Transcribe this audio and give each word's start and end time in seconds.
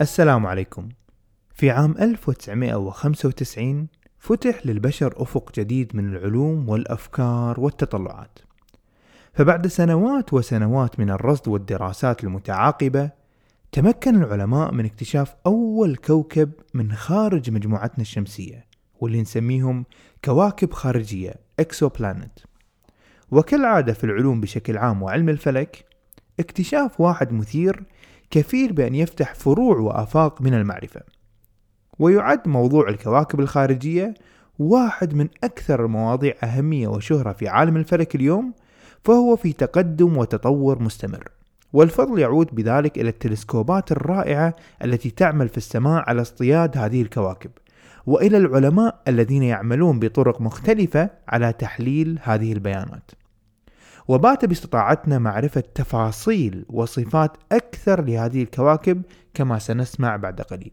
السلام 0.00 0.46
عليكم. 0.46 0.88
في 1.54 1.70
عام 1.70 1.94
1995 2.00 3.88
فتح 4.18 4.66
للبشر 4.66 5.14
أفق 5.16 5.52
جديد 5.54 5.96
من 5.96 6.16
العلوم 6.16 6.68
والأفكار 6.68 7.60
والتطلعات. 7.60 8.38
فبعد 9.32 9.66
سنوات 9.66 10.32
وسنوات 10.32 11.00
من 11.00 11.10
الرصد 11.10 11.48
والدراسات 11.48 12.24
المتعاقبة 12.24 13.10
تمكن 13.72 14.22
العلماء 14.22 14.72
من 14.72 14.84
اكتشاف 14.84 15.34
أول 15.46 15.96
كوكب 15.96 16.50
من 16.74 16.92
خارج 16.92 17.50
مجموعتنا 17.50 18.00
الشمسية 18.00 18.64
واللي 19.00 19.20
نسميهم 19.20 19.84
كواكب 20.24 20.72
خارجية 20.72 21.34
اكسوبلانت 21.60 22.38
وكالعادة 23.30 23.92
في 23.92 24.04
العلوم 24.04 24.40
بشكل 24.40 24.78
عام 24.78 25.02
وعلم 25.02 25.28
الفلك 25.28 25.84
اكتشاف 26.40 27.00
واحد 27.00 27.32
مثير 27.32 27.82
كفيل 28.30 28.72
بأن 28.72 28.94
يفتح 28.94 29.34
فروع 29.34 29.76
وآفاق 29.78 30.42
من 30.42 30.54
المعرفة. 30.54 31.00
ويعد 31.98 32.48
موضوع 32.48 32.88
الكواكب 32.88 33.40
الخارجية 33.40 34.14
واحد 34.58 35.14
من 35.14 35.28
أكثر 35.44 35.84
المواضيع 35.84 36.34
أهمية 36.44 36.88
وشهرة 36.88 37.32
في 37.32 37.48
عالم 37.48 37.76
الفلك 37.76 38.14
اليوم 38.14 38.52
فهو 39.04 39.36
في 39.36 39.52
تقدم 39.52 40.16
وتطور 40.16 40.82
مستمر. 40.82 41.28
والفضل 41.72 42.18
يعود 42.18 42.54
بذلك 42.54 42.98
إلى 42.98 43.08
التلسكوبات 43.08 43.92
الرائعة 43.92 44.54
التي 44.84 45.10
تعمل 45.10 45.48
في 45.48 45.56
السماء 45.56 46.04
على 46.08 46.22
اصطياد 46.22 46.78
هذه 46.78 47.02
الكواكب 47.02 47.50
وإلى 48.06 48.36
العلماء 48.36 49.00
الذين 49.08 49.42
يعملون 49.42 49.98
بطرق 49.98 50.40
مختلفة 50.40 51.10
على 51.28 51.52
تحليل 51.52 52.18
هذه 52.22 52.52
البيانات. 52.52 53.10
وبات 54.08 54.44
باستطاعتنا 54.44 55.18
معرفة 55.18 55.62
تفاصيل 55.74 56.64
وصفات 56.70 57.36
أكثر 57.52 58.04
لهذه 58.04 58.42
الكواكب 58.42 59.02
كما 59.34 59.58
سنسمع 59.58 60.16
بعد 60.16 60.40
قليل. 60.40 60.72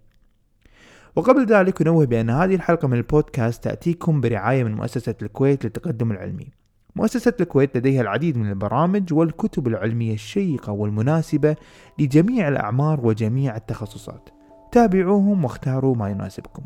وقبل 1.16 1.45
ذلك 1.45 1.81
نوه 1.81 2.06
بأن 2.06 2.30
هذه 2.30 2.56
الحلقة 2.56 2.88
من 2.88 2.98
البودكاست 2.98 3.64
تأتيكم 3.64 4.22
برعاية 4.22 4.64
من 4.64 4.73
مؤسسة 4.73 5.16
الكويت 5.22 5.66
للتقدم 5.66 6.12
العلمي. 6.12 6.48
مؤسسة 6.95 7.34
الكويت 7.42 7.78
لديها 7.78 8.02
العديد 8.02 8.38
من 8.38 8.50
البرامج 8.50 9.14
والكتب 9.14 9.68
العلمية 9.68 10.14
الشيقة 10.14 10.72
والمناسبة 10.72 11.56
لجميع 12.00 12.47
الأعمار 12.47 13.08
وجميع 13.08 13.56
التخصصات. 13.56 14.30
تابعوهم 14.72 15.44
واختاروا 15.44 15.95
ما 15.95 16.09
يناسبكم. 16.09 16.64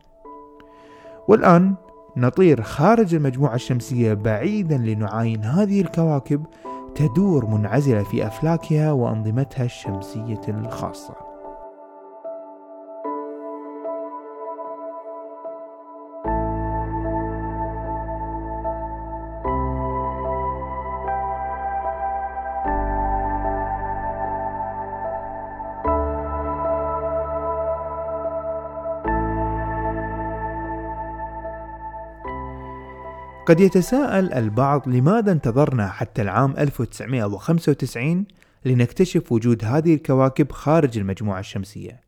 والآن 1.27 1.75
نطير 2.17 2.61
خارج 2.61 3.15
المجموعة 3.15 3.55
الشمسية 3.55 4.13
بعيدا 4.13 4.77
لنعاين 4.77 5.43
هذه 5.43 5.81
الكواكب 5.81 6.45
تدور 6.95 7.45
منعزلة 7.45 8.03
في 8.03 8.27
أفلاكها 8.27 8.91
وأنظمتها 8.91 9.65
الشمسية 9.65 10.41
الخاصة. 10.47 11.26
قد 33.47 33.59
يتساءل 33.59 34.33
البعض 34.33 34.89
لماذا 34.89 35.31
انتظرنا 35.31 35.87
حتى 35.87 36.21
العام 36.21 36.53
1995 36.57 38.25
لنكتشف 38.65 39.31
وجود 39.31 39.65
هذه 39.65 39.93
الكواكب 39.93 40.51
خارج 40.51 40.97
المجموعة 40.97 41.39
الشمسية. 41.39 42.01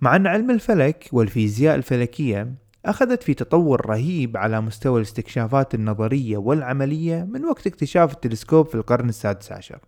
مع 0.00 0.16
أن 0.16 0.26
علم 0.26 0.50
الفلك 0.50 1.08
والفيزياء 1.12 1.74
الفلكية 1.74 2.54
أخذت 2.86 3.22
في 3.22 3.34
تطور 3.34 3.86
رهيب 3.86 4.36
على 4.36 4.60
مستوى 4.60 4.96
الاستكشافات 4.96 5.74
النظرية 5.74 6.36
والعملية 6.36 7.24
من 7.24 7.44
وقت 7.44 7.66
اكتشاف 7.66 8.12
التلسكوب 8.12 8.66
في 8.66 8.74
القرن 8.74 9.08
السادس 9.08 9.52
عشر. 9.52 9.78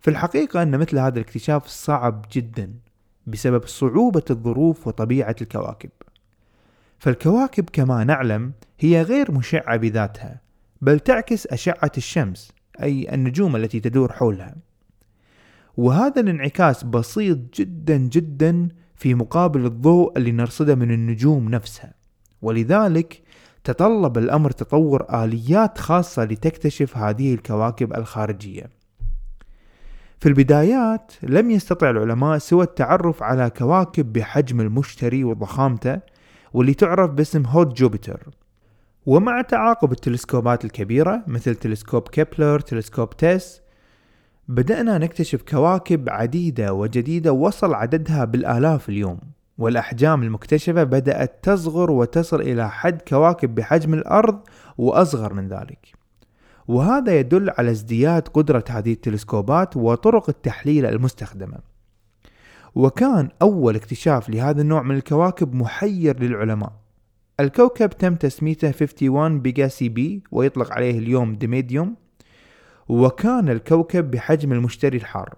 في 0.00 0.10
الحقيقة 0.10 0.62
أن 0.62 0.78
مثل 0.78 0.98
هذا 0.98 1.14
الاكتشاف 1.14 1.66
صعب 1.66 2.26
جدا 2.32 2.74
بسبب 3.26 3.66
صعوبة 3.66 4.24
الظروف 4.30 4.86
وطبيعة 4.86 5.36
الكواكب. 5.40 5.90
فالكواكب 7.02 7.70
كما 7.72 8.04
نعلم 8.04 8.52
هي 8.80 9.02
غير 9.02 9.32
مشعة 9.32 9.76
بذاتها 9.76 10.40
بل 10.80 11.00
تعكس 11.00 11.46
أشعة 11.46 11.92
الشمس 11.96 12.52
أي 12.82 13.14
النجوم 13.14 13.56
التي 13.56 13.80
تدور 13.80 14.12
حولها. 14.12 14.54
وهذا 15.76 16.20
الانعكاس 16.20 16.84
بسيط 16.84 17.38
جدا 17.54 17.96
جدا 17.96 18.68
في 18.94 19.14
مقابل 19.14 19.66
الضوء 19.66 20.18
اللي 20.18 20.32
نرصده 20.32 20.74
من 20.74 20.90
النجوم 20.90 21.48
نفسها. 21.48 21.94
ولذلك 22.42 23.22
تطلب 23.64 24.18
الأمر 24.18 24.50
تطور 24.50 25.24
آليات 25.24 25.78
خاصة 25.78 26.24
لتكتشف 26.24 26.96
هذه 26.96 27.34
الكواكب 27.34 27.94
الخارجية. 27.94 28.70
في 30.20 30.28
البدايات 30.28 31.12
لم 31.22 31.50
يستطع 31.50 31.90
العلماء 31.90 32.38
سوى 32.38 32.64
التعرف 32.64 33.22
على 33.22 33.50
كواكب 33.50 34.12
بحجم 34.12 34.60
المشتري 34.60 35.24
وضخامته 35.24 36.11
واللي 36.54 36.74
تعرف 36.74 37.10
باسم 37.10 37.46
Hot 37.46 37.76
Jupiter. 37.76 38.28
ومع 39.06 39.40
تعاقب 39.40 39.92
التلسكوبات 39.92 40.64
الكبيرة 40.64 41.22
مثل 41.26 41.54
تلسكوب 41.54 42.08
كيبلر 42.08 42.60
تلسكوب 42.60 43.16
تيس 43.16 43.60
بدأنا 44.48 44.98
نكتشف 44.98 45.42
كواكب 45.42 46.08
عديدة 46.08 46.72
وجديدة 46.72 47.32
وصل 47.32 47.74
عددها 47.74 48.24
بالآلاف 48.24 48.88
اليوم. 48.88 49.18
والأحجام 49.58 50.22
المكتشفة 50.22 50.82
بدأت 50.82 51.38
تصغر 51.42 51.90
وتصل 51.90 52.40
إلى 52.40 52.70
حد 52.70 53.02
كواكب 53.08 53.54
بحجم 53.54 53.94
الأرض 53.94 54.40
وأصغر 54.78 55.34
من 55.34 55.48
ذلك. 55.48 55.88
وهذا 56.68 57.18
يدل 57.18 57.50
على 57.58 57.70
ازدياد 57.70 58.28
قدرة 58.28 58.64
هذه 58.68 58.92
التلسكوبات 58.92 59.76
وطرق 59.76 60.28
التحليل 60.28 60.86
المستخدمة. 60.86 61.71
وكان 62.74 63.28
أول 63.42 63.76
اكتشاف 63.76 64.30
لهذا 64.30 64.62
النوع 64.62 64.82
من 64.82 64.96
الكواكب 64.96 65.54
محير 65.54 66.22
للعلماء. 66.22 66.72
الكوكب 67.40 67.90
تم 67.90 68.14
تسميته 68.14 68.68
51 68.68 69.40
Pegasi 69.40 69.88
b 69.88 70.22
ويطلق 70.30 70.72
عليه 70.72 70.98
اليوم 70.98 71.34
ديميديوم 71.34 71.96
وكان 72.88 73.48
الكوكب 73.48 74.10
بحجم 74.10 74.52
المشتري 74.52 74.96
الحار. 74.96 75.34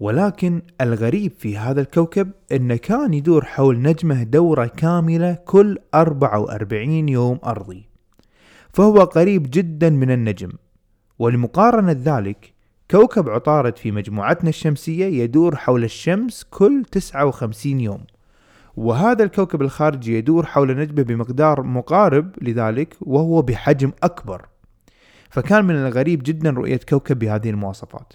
ولكن 0.00 0.62
الغريب 0.80 1.32
في 1.32 1.58
هذا 1.58 1.80
الكوكب 1.80 2.30
إنه 2.52 2.76
كان 2.76 3.14
يدور 3.14 3.44
حول 3.44 3.82
نجمة 3.82 4.22
دورة 4.22 4.66
كاملة 4.66 5.34
كل 5.34 5.78
44 5.94 7.08
يوم 7.08 7.38
أرضي. 7.44 7.88
فهو 8.72 8.98
قريب 8.98 9.46
جدا 9.50 9.90
من 9.90 10.10
النجم. 10.10 10.52
ولمقارنة 11.18 11.96
ذلك 12.04 12.51
كوكب 12.92 13.28
عطارد 13.28 13.76
في 13.76 13.92
مجموعتنا 13.92 14.48
الشمسية 14.48 15.22
يدور 15.22 15.56
حول 15.56 15.84
الشمس 15.84 16.44
كل 16.50 16.84
59 16.90 17.80
يوم. 17.80 18.04
وهذا 18.76 19.24
الكوكب 19.24 19.62
الخارجي 19.62 20.18
يدور 20.18 20.46
حول 20.46 20.76
نجمه 20.76 21.02
بمقدار 21.02 21.62
مقارب 21.62 22.30
لذلك 22.42 22.96
وهو 23.00 23.42
بحجم 23.42 23.92
أكبر. 24.02 24.46
فكان 25.30 25.64
من 25.64 25.74
الغريب 25.74 26.22
جدا 26.22 26.50
رؤية 26.50 26.80
كوكب 26.88 27.18
بهذه 27.18 27.50
المواصفات. 27.50 28.12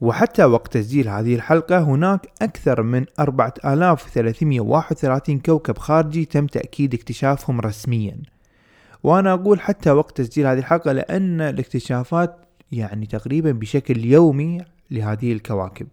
وحتى 0.00 0.44
وقت 0.44 0.72
تسجيل 0.72 1.08
هذه 1.08 1.34
الحلقة 1.34 1.78
هناك 1.78 2.26
أكثر 2.42 2.82
من 2.82 3.04
4331 3.20 5.38
كوكب 5.38 5.78
خارجي 5.78 6.24
تم 6.24 6.46
تأكيد 6.46 6.94
اكتشافهم 6.94 7.60
رسميا. 7.60 8.16
وأنا 9.02 9.32
أقول 9.32 9.60
حتى 9.60 9.90
وقت 9.90 10.20
تسجيل 10.20 10.46
هذه 10.46 10.58
الحلقة 10.58 10.92
لأن 10.92 11.40
الاكتشافات 11.40 12.47
يعني 12.72 13.06
تقريبا 13.06 13.52
بشكل 13.52 14.04
يومي 14.04 14.60
لهذه 14.90 15.32
الكواكب. 15.32 15.86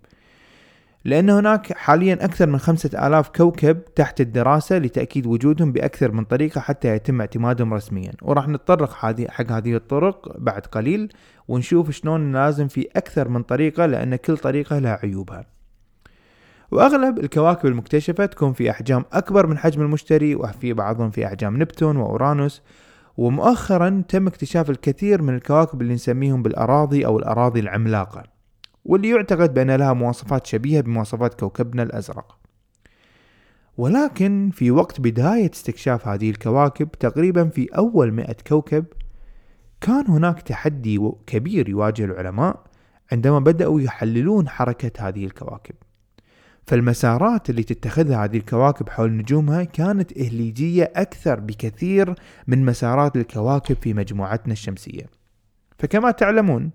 لأن 1.05 1.29
هناك 1.29 1.73
حاليا 1.73 2.13
أكثر 2.13 2.47
من 2.49 2.57
خمسة 2.57 3.07
آلاف 3.07 3.29
كوكب 3.29 3.85
تحت 3.95 4.21
الدراسة 4.21 4.77
لتأكيد 4.77 5.25
وجودهم 5.25 5.71
بأكثر 5.71 6.11
من 6.11 6.23
طريقة 6.23 6.61
حتى 6.61 6.87
يتم 6.87 7.21
اعتمادهم 7.21 7.73
رسميا. 7.73 8.11
وراح 8.21 8.47
نتطرق 8.47 8.93
حق 9.29 9.51
هذه 9.51 9.75
الطرق 9.75 10.37
بعد 10.37 10.61
قليل 10.61 11.13
ونشوف 11.47 11.91
شلون 11.91 12.31
لازم 12.31 12.67
في 12.67 12.87
أكثر 12.95 13.29
من 13.29 13.43
طريقة 13.43 13.85
لأن 13.85 14.15
كل 14.15 14.37
طريقة 14.37 14.79
لها 14.79 14.99
عيوبها. 15.03 15.45
وأغلب 16.71 17.19
الكواكب 17.19 17.65
المكتشفة 17.65 18.25
تكون 18.25 18.53
في 18.53 18.71
أحجام 18.71 19.05
أكبر 19.13 19.47
من 19.47 19.57
حجم 19.57 19.81
المشتري 19.81 20.35
وفي 20.35 20.73
بعضهم 20.73 21.11
في 21.11 21.25
أحجام 21.25 21.61
نبتون 21.61 21.97
وأورانوس 21.97 22.61
ومؤخرا 23.17 24.03
تم 24.09 24.27
اكتشاف 24.27 24.69
الكثير 24.69 25.21
من 25.21 25.35
الكواكب 25.35 25.81
اللي 25.81 25.93
نسميهم 25.93 26.43
بالأراضي 26.43 27.05
أو 27.05 27.19
الأراضي 27.19 27.59
العملاقة 27.59 28.23
واللي 28.85 29.09
يعتقد 29.09 29.53
بأن 29.53 29.71
لها 29.71 29.93
مواصفات 29.93 30.45
شبيهة 30.45 30.81
بمواصفات 30.81 31.39
كوكبنا 31.39 31.83
الأزرق. 31.83 32.37
ولكن 33.77 34.49
في 34.53 34.71
وقت 34.71 35.01
بداية 35.01 35.51
استكشاف 35.51 36.07
هذه 36.07 36.29
الكواكب 36.29 36.91
تقريبا 36.91 37.49
في 37.49 37.67
أول 37.77 38.11
مئة 38.11 38.35
كوكب 38.47 38.85
كان 39.81 40.07
هناك 40.07 40.41
تحدي 40.41 41.11
كبير 41.27 41.69
يواجه 41.69 42.05
العلماء 42.05 42.63
عندما 43.11 43.39
بدأوا 43.39 43.81
يحللون 43.81 44.49
حركة 44.49 45.07
هذه 45.07 45.25
الكواكب. 45.25 45.75
فالمسارات 46.67 47.49
اللي 47.49 47.63
تتخذها 47.63 48.23
هذه 48.23 48.37
الكواكب 48.37 48.89
حول 48.89 49.11
نجومها 49.11 49.63
كانت 49.63 50.17
إهليجية 50.17 50.91
أكثر 50.95 51.39
بكثير 51.39 52.15
من 52.47 52.65
مسارات 52.65 53.15
الكواكب 53.15 53.75
في 53.81 53.93
مجموعتنا 53.93 54.53
الشمسية. 54.53 55.05
فكما 55.79 56.11
تعلمون 56.11 56.71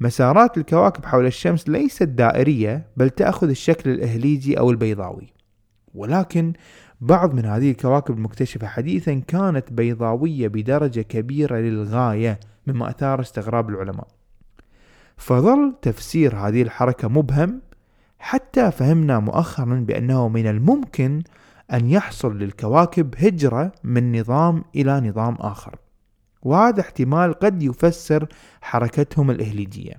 مسارات 0.00 0.58
الكواكب 0.58 1.04
حول 1.04 1.26
الشمس 1.26 1.68
ليست 1.68 2.02
دائرية 2.02 2.86
بل 2.96 3.10
تأخذ 3.10 3.48
الشكل 3.48 3.90
الإهليجي 3.90 4.58
أو 4.58 4.70
البيضاوي. 4.70 5.32
ولكن 5.94 6.52
بعض 7.00 7.34
من 7.34 7.44
هذه 7.44 7.70
الكواكب 7.70 8.16
المكتشفة 8.16 8.66
حديثا 8.66 9.14
كانت 9.14 9.72
بيضاوية 9.72 10.48
بدرجة 10.48 11.00
كبيرة 11.00 11.56
للغاية 11.56 12.40
مما 12.66 12.90
أثار 12.90 13.20
استغراب 13.20 13.68
العلماء. 13.68 14.06
فظل 15.16 15.74
تفسير 15.82 16.36
هذه 16.36 16.62
الحركة 16.62 17.08
مبهم 17.08 17.60
حتى 18.22 18.70
فهمنا 18.70 19.18
مؤخرا 19.18 19.74
بأنه 19.74 20.28
من 20.28 20.46
الممكن 20.46 21.22
أن 21.72 21.90
يحصل 21.90 22.38
للكواكب 22.38 23.14
هجرة 23.18 23.72
من 23.84 24.20
نظام 24.20 24.64
إلى 24.76 25.00
نظام 25.00 25.34
آخر. 25.34 25.78
وهذا 26.42 26.80
احتمال 26.80 27.34
قد 27.34 27.62
يفسر 27.62 28.26
حركتهم 28.60 29.30
الإهليجية. 29.30 29.94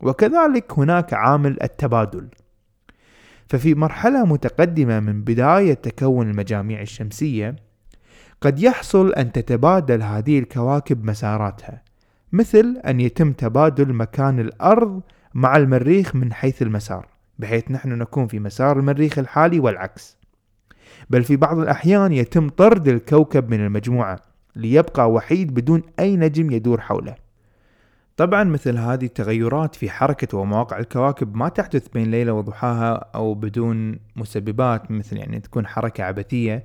وكذلك 0.00 0.78
هناك 0.78 1.14
عامل 1.14 1.62
التبادل. 1.62 2.28
ففي 3.48 3.74
مرحلة 3.74 4.24
متقدمة 4.24 5.00
من 5.00 5.22
بداية 5.22 5.74
تكون 5.74 6.30
المجاميع 6.30 6.80
الشمسية 6.80 7.56
قد 8.40 8.60
يحصل 8.60 9.12
أن 9.12 9.32
تتبادل 9.32 10.02
هذه 10.02 10.38
الكواكب 10.38 11.04
مساراتها 11.04 11.82
مثل 12.32 12.80
أن 12.86 13.00
يتم 13.00 13.32
تبادل 13.32 13.92
مكان 13.92 14.40
الأرض 14.40 15.00
مع 15.34 15.56
المريخ 15.56 16.16
من 16.16 16.32
حيث 16.32 16.62
المسار. 16.62 17.15
بحيث 17.38 17.70
نحن 17.70 17.88
نكون 17.88 18.26
في 18.26 18.38
مسار 18.38 18.78
المريخ 18.78 19.18
الحالي 19.18 19.60
والعكس. 19.60 20.16
بل 21.10 21.24
في 21.24 21.36
بعض 21.36 21.58
الأحيان 21.58 22.12
يتم 22.12 22.48
طرد 22.48 22.88
الكوكب 22.88 23.50
من 23.50 23.66
المجموعة 23.66 24.20
ليبقى 24.56 25.10
وحيد 25.10 25.54
بدون 25.54 25.82
أي 25.98 26.16
نجم 26.16 26.50
يدور 26.50 26.80
حوله. 26.80 27.14
طبعا 28.16 28.44
مثل 28.44 28.78
هذه 28.78 29.04
التغيرات 29.04 29.74
في 29.74 29.90
حركة 29.90 30.38
ومواقع 30.38 30.78
الكواكب 30.78 31.36
ما 31.36 31.48
تحدث 31.48 31.88
بين 31.88 32.10
ليلة 32.10 32.32
وضحاها 32.32 33.10
أو 33.14 33.34
بدون 33.34 33.98
مسببات 34.16 34.90
مثل 34.90 35.16
يعني 35.16 35.40
تكون 35.40 35.66
حركة 35.66 36.04
عبثية 36.04 36.64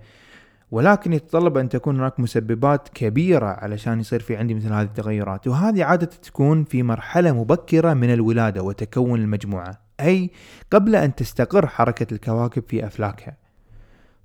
ولكن 0.72 1.14
يتطلب 1.14 1.58
أن 1.58 1.70
تكون 1.70 2.00
هناك 2.00 2.20
مسببات 2.20 2.90
كبيرة 2.90 3.46
علشان 3.46 4.00
يصير 4.00 4.20
في 4.20 4.36
عندي 4.36 4.54
مثل 4.54 4.74
هذه 4.74 4.86
التغيرات. 4.86 5.48
وهذه 5.48 5.84
عادة 5.84 6.06
تكون 6.06 6.64
في 6.64 6.84
مرحلة 6.84 7.32
مبكرة 7.32 7.94
من 7.94 8.14
الولادة 8.14 8.64
وتكون 8.64 9.22
المجموعة. 9.22 9.91
أي 10.01 10.30
قبل 10.71 10.95
أن 10.95 11.15
تستقر 11.15 11.68
حركة 11.68 12.13
الكواكب 12.13 12.63
في 12.68 12.88
أفلاكها. 12.88 13.38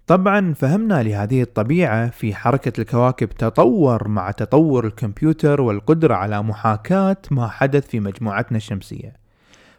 طبعا 0.06 0.55
فهمنا 0.55 1.02
لهذه 1.02 1.43
الطبيعة 1.43 2.11
في 2.11 2.34
حركة 2.34 2.81
الكواكب 2.81 3.28
تطور 3.28 4.08
مع 4.08 4.31
تطور 4.31 4.87
الكمبيوتر 4.87 5.61
والقدرة 5.61 6.14
على 6.14 6.43
محاكاة 6.43 7.17
ما 7.31 7.49
حدث 7.49 7.87
في 7.87 8.00
مجموعتنا 8.00 8.56
الشمسية. 8.56 9.12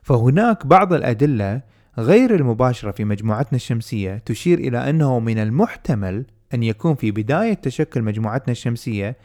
فهناك 0.03 0.65
بعض 0.65 0.93
الأدلة 0.93 1.61
غير 1.97 2.35
المباشرة 2.35 2.91
في 2.91 3.05
مجموعتنا 3.05 3.55
الشمسية 3.55 4.21
تشير 4.25 4.59
إلى 4.59 4.89
أنه 4.89 5.19
من 5.19 5.39
المحتمل 5.39 6.25
أن 6.53 6.63
يكون 6.63 6.95
في 6.95 7.11
بداية 7.11 7.53
تشكل 7.53 8.01
مجموعتنا 8.01 8.51
الشمسية 8.51 9.17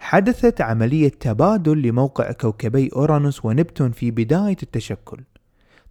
حدثت 0.00 0.60
عملية 0.60 1.08
تبادل 1.08 1.82
لموقع 1.82 2.32
كوكبي 2.32 2.90
أورانوس 2.96 3.44
ونبتون 3.44 3.90
في 3.90 4.10
بداية 4.10 4.56
التشكل. 4.62 5.20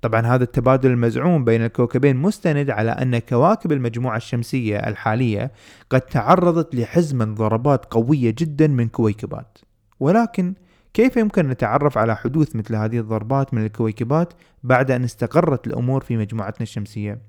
طبعا 0.01 0.21
هذا 0.21 0.43
التبادل 0.43 0.91
المزعوم 0.91 1.45
بين 1.45 1.65
الكوكبين 1.65 2.17
مستند 2.17 2.69
على 2.69 2.91
أن 2.91 3.19
كواكب 3.19 3.71
المجموعة 3.71 4.17
الشمسية 4.17 4.77
الحالية 4.77 5.51
قد 5.89 6.01
تعرضت 6.01 6.75
لحزمة 6.75 7.25
ضربات 7.25 7.85
قوية 7.85 8.35
جدا 8.37 8.67
من 8.67 8.87
كويكبات 8.87 9.57
ولكن 9.99 10.53
كيف 10.93 11.17
يمكن 11.17 11.47
نتعرف 11.47 11.97
على 11.97 12.15
حدوث 12.15 12.55
مثل 12.55 12.75
هذه 12.75 12.99
الضربات 12.99 13.53
من 13.53 13.65
الكويكبات 13.65 14.33
بعد 14.63 14.91
أن 14.91 15.03
استقرت 15.03 15.67
الأمور 15.67 16.01
في 16.01 16.17
مجموعتنا 16.17 16.61
الشمسية؟ 16.61 17.19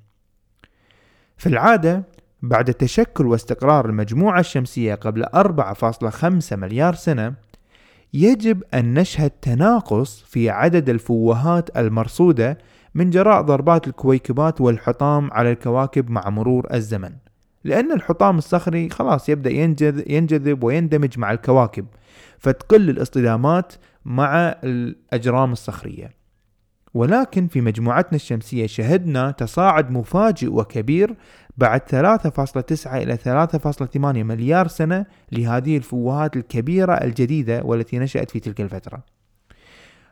في 1.36 1.46
العادة 1.46 2.02
بعد 2.42 2.74
تشكل 2.74 3.26
واستقرار 3.26 3.86
المجموعة 3.86 4.40
الشمسية 4.40 4.94
قبل 4.94 5.24
4.5 5.24 6.52
مليار 6.52 6.94
سنة 6.94 7.34
يجب 8.14 8.62
أن 8.74 8.94
نشهد 8.94 9.30
تناقص 9.30 10.22
في 10.22 10.50
عدد 10.50 10.88
الفوهات 10.88 11.76
المرصودة 11.76 12.58
من 12.94 13.10
جراء 13.10 13.42
ضربات 13.42 13.88
الكويكبات 13.88 14.60
والحطام 14.60 15.32
على 15.32 15.52
الكواكب 15.52 16.10
مع 16.10 16.30
مرور 16.30 16.66
الزمن. 16.74 17.12
لأن 17.64 17.92
الحطام 17.92 18.38
الصخري 18.38 18.88
خلاص 18.88 19.28
يبدأ 19.28 19.50
ينجذب 20.06 20.64
ويندمج 20.64 21.18
مع 21.18 21.32
الكواكب 21.32 21.86
فتقل 22.38 22.90
الاصطدامات 22.90 23.72
مع 24.04 24.54
الأجرام 24.64 25.52
الصخرية. 25.52 26.10
ولكن 26.98 27.46
في 27.46 27.60
مجموعتنا 27.60 28.16
الشمسية 28.16 28.66
شهدنا 28.66 29.30
تصاعد 29.30 29.90
مفاجئ 29.90 30.48
وكبير 30.48 31.14
بعد 31.56 31.80
3.9 31.80 32.94
إلى 32.94 33.16
3.8 33.16 33.96
مليار 34.06 34.68
سنة 34.68 35.06
لهذه 35.32 35.76
الفوهات 35.76 36.36
الكبيرة 36.36 36.94
الجديدة 36.94 37.62
والتي 37.64 37.98
نشأت 37.98 38.30
في 38.30 38.40
تلك 38.40 38.60
الفترة. 38.60 39.02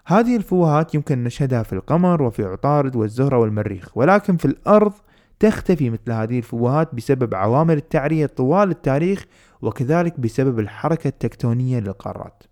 هذه 0.06 0.36
الفوهات 0.36 0.94
يمكن 0.94 1.24
نشهدها 1.24 1.62
في 1.62 1.72
القمر 1.72 2.22
وفي 2.22 2.44
عطارد 2.44 2.96
والزهرة 2.96 3.38
والمريخ، 3.38 3.96
ولكن 3.96 4.36
في 4.36 4.44
الأرض 4.44 4.92
تختفي 5.38 5.90
مثل 5.90 6.12
هذه 6.12 6.38
الفوهات 6.38 6.94
بسبب 6.94 7.34
عوامل 7.34 7.76
التعرية 7.76 8.26
طوال 8.26 8.70
التاريخ 8.70 9.24
وكذلك 9.62 10.20
بسبب 10.20 10.58
الحركة 10.58 11.08
التكتونية 11.08 11.80
للقارات. 11.80 12.42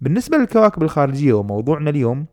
بالنسبة 0.00 0.36
للكواكب 0.36 0.82
الخارجية 0.82 1.32
وموضوعنا 1.32 1.90
اليوم 1.90 2.26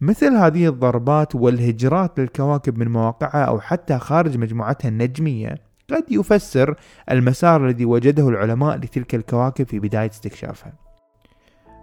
مثل 0.00 0.34
هذه 0.36 0.68
الضربات 0.68 1.34
والهجرات 1.34 2.20
للكواكب 2.20 2.78
من 2.78 2.88
مواقعها 2.88 3.44
أو 3.44 3.60
حتى 3.60 3.98
خارج 3.98 4.38
مجموعتها 4.38 4.88
النجمية 4.88 5.54
قد 5.90 6.04
يفسر 6.10 6.74
المسار 7.10 7.66
الذي 7.66 7.84
وجده 7.84 8.28
العلماء 8.28 8.76
لتلك 8.76 9.14
الكواكب 9.14 9.66
في 9.66 9.78
بداية 9.78 10.10
استكشافها. 10.10 10.72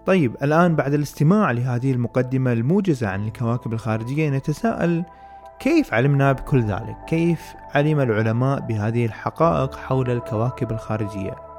طيب 0.06 0.36
الآن 0.44 0.76
بعد 0.76 0.94
الاستماع 0.94 1.52
لهذه 1.52 1.92
المقدمة 1.92 2.54
الموجزة 2.54 3.08
عن 3.08 3.28
الكواكب 3.28 3.74
الخارجية 3.74 4.30
نتساءل 4.30 5.04
كيف 5.60 5.94
علمنا 5.94 6.32
بكل 6.32 6.62
ذلك؟ 6.62 6.96
كيف 7.08 7.42
علم 7.76 8.00
العلماء 8.00 8.60
بهذه 8.60 9.06
الحقائق 9.06 9.76
حول 9.76 10.10
الكواكب 10.12 10.72
الخارجية؟ 10.72 11.51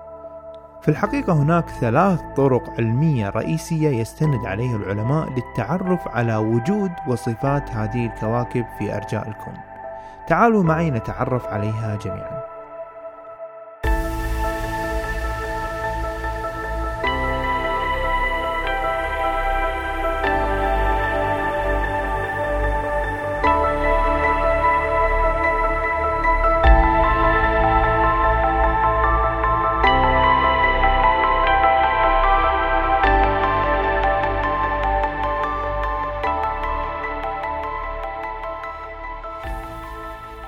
في 0.83 0.89
الحقيقة 0.89 1.33
هناك 1.33 1.69
ثلاث 1.69 2.21
طرق 2.37 2.71
علمية 2.79 3.31
رئيسية 3.31 3.89
يستند 3.89 4.47
عليها 4.47 4.77
العلماء 4.77 5.29
للتعرف 5.29 6.09
على 6.09 6.37
وجود 6.37 6.91
وصفات 7.09 7.71
هذه 7.71 8.07
الكواكب 8.07 8.65
في 8.79 8.97
أرجاء 8.97 9.29
الكون. 9.29 9.55
تعالوا 10.27 10.63
معي 10.63 10.91
نتعرف 10.91 11.47
عليها 11.47 11.97
جميعا. 11.97 12.52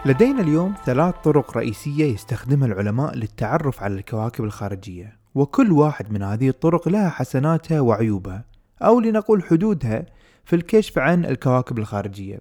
لدينا 0.07 0.41
اليوم 0.41 0.75
ثلاث 0.85 1.15
طرق 1.25 1.57
رئيسية 1.57 2.05
يستخدمها 2.05 2.67
العلماء 2.67 3.15
للتعرف 3.15 3.83
على 3.83 3.95
الكواكب 3.95 4.45
الخارجية 4.45 5.19
وكل 5.35 5.73
واحد 5.73 6.13
من 6.13 6.23
هذه 6.23 6.49
الطرق 6.49 6.89
لها 6.89 7.09
حسناتها 7.09 7.81
وعيوبها 7.81 8.45
أو 8.83 9.01
لنقول 9.01 9.43
حدودها 9.43 10.07
في 10.45 10.57
الكشف 10.57 10.99
عن 10.99 11.25
الكواكب 11.25 11.79
الخارجية. 11.79 12.41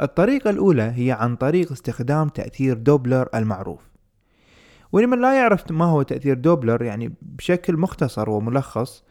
الطريقة 0.00 0.50
الأولى 0.50 0.92
هي 0.96 1.12
عن 1.12 1.36
طريق 1.36 1.72
استخدام 1.72 2.28
تأثير 2.28 2.76
دوبلر 2.76 3.28
المعروف. 3.34 3.80
ولمن 4.92 5.20
لا 5.20 5.34
يعرف 5.34 5.70
ما 5.70 5.84
هو 5.84 6.02
تأثير 6.02 6.34
دوبلر 6.34 6.82
يعني 6.82 7.12
بشكل 7.22 7.76
مختصر 7.76 8.30
وملخص 8.30 9.04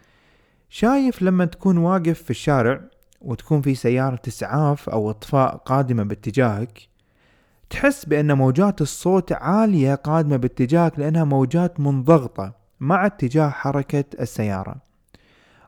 شايف 0.69 1.21
لما 1.21 1.45
تكون 1.45 1.77
واقف 1.77 2.23
في 2.23 2.29
الشارع 2.29 2.81
وتكون 3.21 3.61
في 3.61 3.75
سيارة 3.75 4.21
إسعاف 4.27 4.89
أو 4.89 5.09
إطفاء 5.09 5.55
قادمة 5.55 6.03
باتجاهك 6.03 6.88
تحس 7.69 8.05
بأن 8.05 8.37
موجات 8.37 8.81
الصوت 8.81 9.31
عالية 9.31 9.95
قادمة 9.95 10.37
باتجاهك 10.37 10.99
لأنها 10.99 11.23
موجات 11.23 11.79
منضغطة 11.79 12.53
مع 12.79 13.05
اتجاه 13.05 13.49
حركة 13.49 14.03
السيارة. 14.19 14.75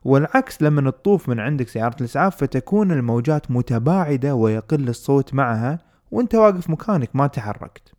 والعكس 0.03 0.61
لما 0.61 0.91
تطوف 0.91 1.29
من 1.29 1.39
عندك 1.39 1.67
سيارة 1.67 1.95
الإسعاف 1.99 2.35
فتكون 2.35 2.91
الموجات 2.91 3.51
متباعدة 3.51 4.35
ويقل 4.35 4.89
الصوت 4.89 5.33
معها 5.33 5.79
وأنت 6.11 6.35
واقف 6.35 6.69
مكانك 6.69 7.09
ما 7.13 7.27
تحركت. 7.27 7.93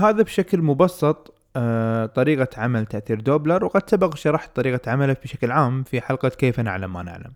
هذا 0.00 0.22
بشكل 0.22 0.62
مبسط 0.62 1.34
آه، 1.56 2.06
طريقة 2.06 2.48
عمل 2.56 2.86
تأثير 2.86 3.20
دوبلر 3.20 3.64
وقد 3.64 3.90
سبق 3.90 4.16
شرحت 4.16 4.56
طريقة 4.56 4.90
عمله 4.90 5.16
بشكل 5.22 5.50
عام 5.50 5.82
في 5.82 6.00
حلقة 6.00 6.28
كيف 6.28 6.60
نعلم 6.60 6.92
ما 6.92 7.02
نعلم. 7.02 7.32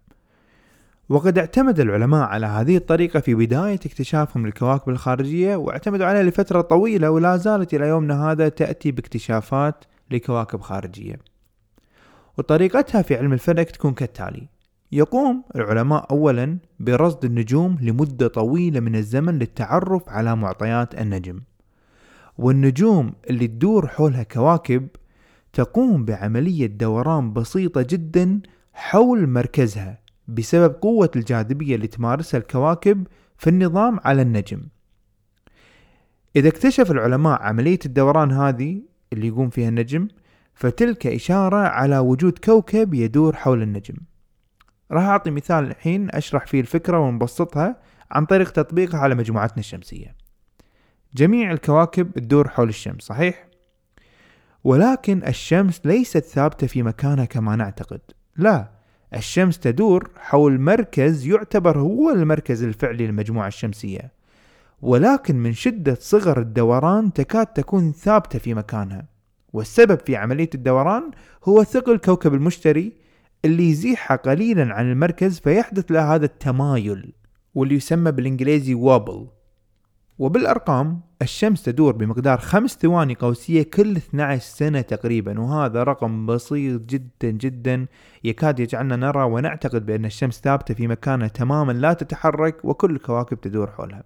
وقد 1.08 1.38
اعتمد 1.38 1.80
العلماء 1.80 2.22
على 2.22 2.46
هذه 2.46 2.76
الطريقة 2.76 3.20
في 3.20 3.34
بداية 3.34 3.74
اكتشافهم 3.74 4.46
للكواكب 4.46 4.88
الخارجية 4.88 5.56
واعتمدوا 5.56 6.06
عليها 6.06 6.22
لفترة 6.22 6.60
طويلة 6.60 7.10
ولا 7.10 7.36
زالت 7.36 7.74
إلى 7.74 7.88
يومنا 7.88 8.30
هذا 8.30 8.48
تأتي 8.48 8.90
باكتشافات 8.90 9.84
لكواكب 10.10 10.60
خارجية. 10.60 11.16
وطريقتها 12.38 13.02
في 13.02 13.16
علم 13.16 13.32
الفلك 13.32 13.70
تكون 13.70 13.94
كالتالي. 13.94 14.48
يقوم 14.92 15.44
العلماء 15.56 16.06
أولا 16.10 16.58
برصد 16.80 17.24
النجوم 17.24 17.78
لمدة 17.80 18.28
طويلة 18.28 18.80
من 18.80 18.96
الزمن 18.96 19.38
للتعرف 19.38 20.08
على 20.08 20.36
معطيات 20.36 21.00
النجم. 21.00 21.40
والنجوم 22.38 23.12
اللي 23.30 23.46
تدور 23.46 23.88
حولها 23.88 24.22
كواكب 24.22 24.88
تقوم 25.52 26.04
بعملية 26.04 26.66
دوران 26.66 27.32
بسيطة 27.32 27.82
جدا 27.82 28.40
حول 28.72 29.26
مركزها 29.26 29.98
بسبب 30.28 30.74
قوة 30.74 31.10
الجاذبية 31.16 31.74
اللي 31.74 31.86
تمارسها 31.86 32.38
الكواكب 32.38 33.06
في 33.36 33.50
النظام 33.50 34.00
على 34.04 34.22
النجم. 34.22 34.60
إذا 36.36 36.48
اكتشف 36.48 36.90
العلماء 36.90 37.42
عملية 37.42 37.78
الدوران 37.86 38.32
هذه 38.32 38.82
اللي 39.12 39.26
يقوم 39.26 39.50
فيها 39.50 39.68
النجم 39.68 40.08
فتلك 40.54 41.06
إشارة 41.06 41.56
على 41.56 41.98
وجود 41.98 42.38
كوكب 42.38 42.94
يدور 42.94 43.36
حول 43.36 43.62
النجم. 43.62 43.94
راح 44.90 45.04
أعطي 45.04 45.30
مثال 45.30 45.64
الحين 45.64 46.10
أشرح 46.10 46.46
فيه 46.46 46.60
الفكرة 46.60 46.98
ونبسطها 46.98 47.80
عن 48.10 48.26
طريق 48.26 48.50
تطبيقها 48.50 49.00
على 49.00 49.14
مجموعتنا 49.14 49.58
الشمسية. 49.58 50.23
جميع 51.14 51.52
الكواكب 51.52 52.10
تدور 52.12 52.48
حول 52.48 52.68
الشمس 52.68 53.02
صحيح؟ 53.02 53.46
ولكن 54.64 55.22
الشمس 55.26 55.80
ليست 55.84 56.24
ثابتة 56.24 56.66
في 56.66 56.82
مكانها 56.82 57.24
كما 57.24 57.56
نعتقد. 57.56 58.00
لا 58.36 58.70
الشمس 59.14 59.58
تدور 59.58 60.10
حول 60.16 60.60
مركز 60.60 61.26
يعتبر 61.26 61.78
هو 61.78 62.10
المركز 62.10 62.62
الفعلي 62.62 63.06
للمجموعة 63.06 63.48
الشمسية. 63.48 64.12
ولكن 64.82 65.36
من 65.36 65.52
شدة 65.52 65.96
صغر 66.00 66.40
الدوران 66.40 67.12
تكاد 67.12 67.46
تكون 67.46 67.92
ثابتة 67.92 68.38
في 68.38 68.54
مكانها. 68.54 69.06
والسبب 69.52 70.00
في 70.06 70.16
عملية 70.16 70.50
الدوران 70.54 71.10
هو 71.44 71.64
ثقل 71.64 71.96
كوكب 71.96 72.34
المشتري 72.34 72.92
اللي 73.44 73.70
يزيحها 73.70 74.16
قليلا 74.16 74.74
عن 74.74 74.90
المركز 74.90 75.38
فيحدث 75.38 75.90
له 75.90 76.14
هذا 76.14 76.24
التمايل 76.24 77.12
واللي 77.54 77.74
يسمى 77.74 78.12
بالإنجليزي 78.12 78.74
وابل 78.74 79.28
وبالأرقام 80.18 81.00
الشمس 81.22 81.62
تدور 81.62 81.92
بمقدار 81.92 82.38
خمس 82.38 82.78
ثواني 82.82 83.14
قوسية 83.14 83.62
كل 83.62 83.96
12 83.96 84.40
سنة 84.42 84.80
تقريبا 84.80 85.40
وهذا 85.40 85.82
رقم 85.82 86.26
بسيط 86.26 86.82
جدا 86.82 87.30
جدا 87.30 87.86
يكاد 88.24 88.60
يجعلنا 88.60 88.96
نرى 88.96 89.22
ونعتقد 89.22 89.86
بأن 89.86 90.04
الشمس 90.04 90.40
ثابتة 90.40 90.74
في 90.74 90.88
مكانها 90.88 91.28
تماما 91.28 91.72
لا 91.72 91.92
تتحرك 91.92 92.64
وكل 92.64 92.90
الكواكب 92.90 93.40
تدور 93.40 93.70
حولها 93.70 94.02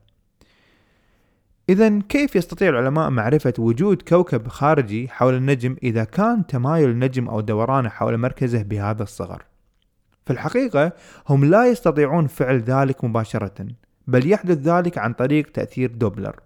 إذا 1.68 1.98
كيف 1.98 2.36
يستطيع 2.36 2.68
العلماء 2.68 3.10
معرفة 3.10 3.54
وجود 3.58 4.02
كوكب 4.02 4.48
خارجي 4.48 5.08
حول 5.08 5.34
النجم 5.34 5.76
إذا 5.82 6.04
كان 6.04 6.46
تمايل 6.46 6.90
النجم 6.90 7.28
أو 7.28 7.40
دورانه 7.40 7.88
حول 7.88 8.18
مركزه 8.18 8.62
بهذا 8.62 9.02
الصغر؟ 9.02 9.44
في 10.26 10.32
الحقيقة 10.32 10.92
هم 11.28 11.44
لا 11.44 11.66
يستطيعون 11.66 12.26
فعل 12.26 12.58
ذلك 12.58 13.04
مباشرة 13.04 13.66
بل 14.08 14.30
يحدث 14.30 14.58
ذلك 14.58 14.98
عن 14.98 15.12
طريق 15.12 15.50
تأثير 15.50 15.92
دوبلر. 15.92 16.40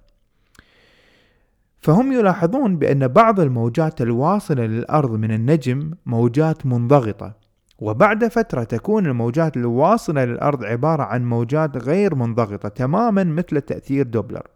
فهم 1.81 2.13
يلاحظون 2.13 2.77
بأن 2.77 3.09
بعض 3.09 3.41
الموجات 3.41 4.01
الواصلة 4.01 4.67
للأرض 4.67 5.11
من 5.11 5.31
النجم 5.33 5.91
موجات 6.07 6.67
منضغطة 6.67 7.35
وبعد 7.79 8.29
فترة 8.29 8.65
تكون 8.65 9.07
الموجات 9.07 9.57
الواصلة 9.57 10.25
للأرض 10.25 10.65
عبارة 10.65 11.03
عن 11.03 11.25
موجات 11.25 11.77
غير 11.77 12.15
منضغطة 12.15 12.69
تماما 12.69 13.25
مثل 13.25 13.61
تأثير 13.61 14.07
دوبلر. 14.07 14.47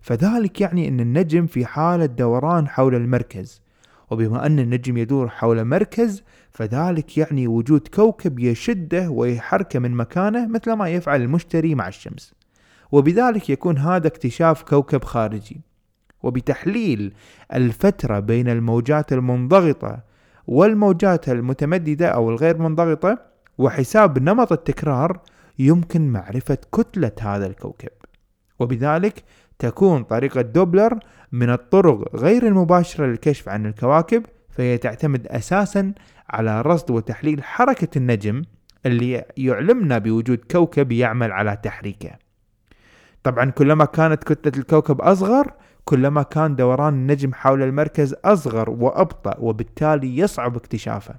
فذلك 0.00 0.60
يعني 0.60 0.88
أن 0.88 1.00
النجم 1.00 1.46
في 1.46 1.66
حالة 1.66 2.06
دوران 2.06 2.68
حول 2.68 2.94
المركز 2.94 3.62
وبما 4.10 4.46
أن 4.46 4.58
النجم 4.58 4.96
يدور 4.96 5.28
حول 5.28 5.64
مركز 5.64 6.22
فذلك 6.52 7.18
يعني 7.18 7.48
وجود 7.48 7.88
كوكب 7.88 8.38
يشده 8.38 9.10
ويحركه 9.10 9.78
من 9.78 9.90
مكانه 9.90 10.46
مثل 10.46 10.72
ما 10.72 10.88
يفعل 10.88 11.22
المشتري 11.22 11.74
مع 11.74 11.88
الشمس. 11.88 12.34
وبذلك 12.94 13.50
يكون 13.50 13.78
هذا 13.78 14.06
اكتشاف 14.06 14.62
كوكب 14.62 15.04
خارجي. 15.04 15.60
وبتحليل 16.22 17.14
الفترة 17.54 18.18
بين 18.18 18.48
الموجات 18.48 19.12
المنضغطة 19.12 20.00
والموجات 20.46 21.28
المتمددة 21.28 22.08
أو 22.08 22.30
الغير 22.30 22.58
منضغطة 22.58 23.18
وحساب 23.58 24.18
نمط 24.18 24.52
التكرار 24.52 25.20
يمكن 25.58 26.08
معرفة 26.08 26.58
كتلة 26.72 27.12
هذا 27.20 27.46
الكوكب. 27.46 27.88
وبذلك 28.58 29.24
تكون 29.58 30.02
طريقة 30.02 30.40
دوبلر 30.40 30.98
من 31.32 31.50
الطرق 31.50 32.16
غير 32.16 32.46
المباشرة 32.46 33.06
للكشف 33.06 33.48
عن 33.48 33.66
الكواكب 33.66 34.22
فهي 34.50 34.78
تعتمد 34.78 35.26
أساسا 35.26 35.92
على 36.30 36.62
رصد 36.62 36.90
وتحليل 36.90 37.44
حركة 37.44 37.98
النجم 37.98 38.42
اللي 38.86 39.24
يعلمنا 39.36 39.98
بوجود 39.98 40.38
كوكب 40.50 40.92
يعمل 40.92 41.32
على 41.32 41.58
تحريكه. 41.62 42.23
طبعا 43.24 43.50
كلما 43.50 43.84
كانت 43.84 44.24
كتلة 44.24 44.52
الكوكب 44.56 45.00
أصغر 45.00 45.52
كلما 45.84 46.22
كان 46.22 46.56
دوران 46.56 46.94
النجم 46.94 47.34
حول 47.34 47.62
المركز 47.62 48.14
أصغر 48.24 48.70
وأبطأ 48.70 49.36
وبالتالي 49.38 50.18
يصعب 50.18 50.56
اكتشافه. 50.56 51.14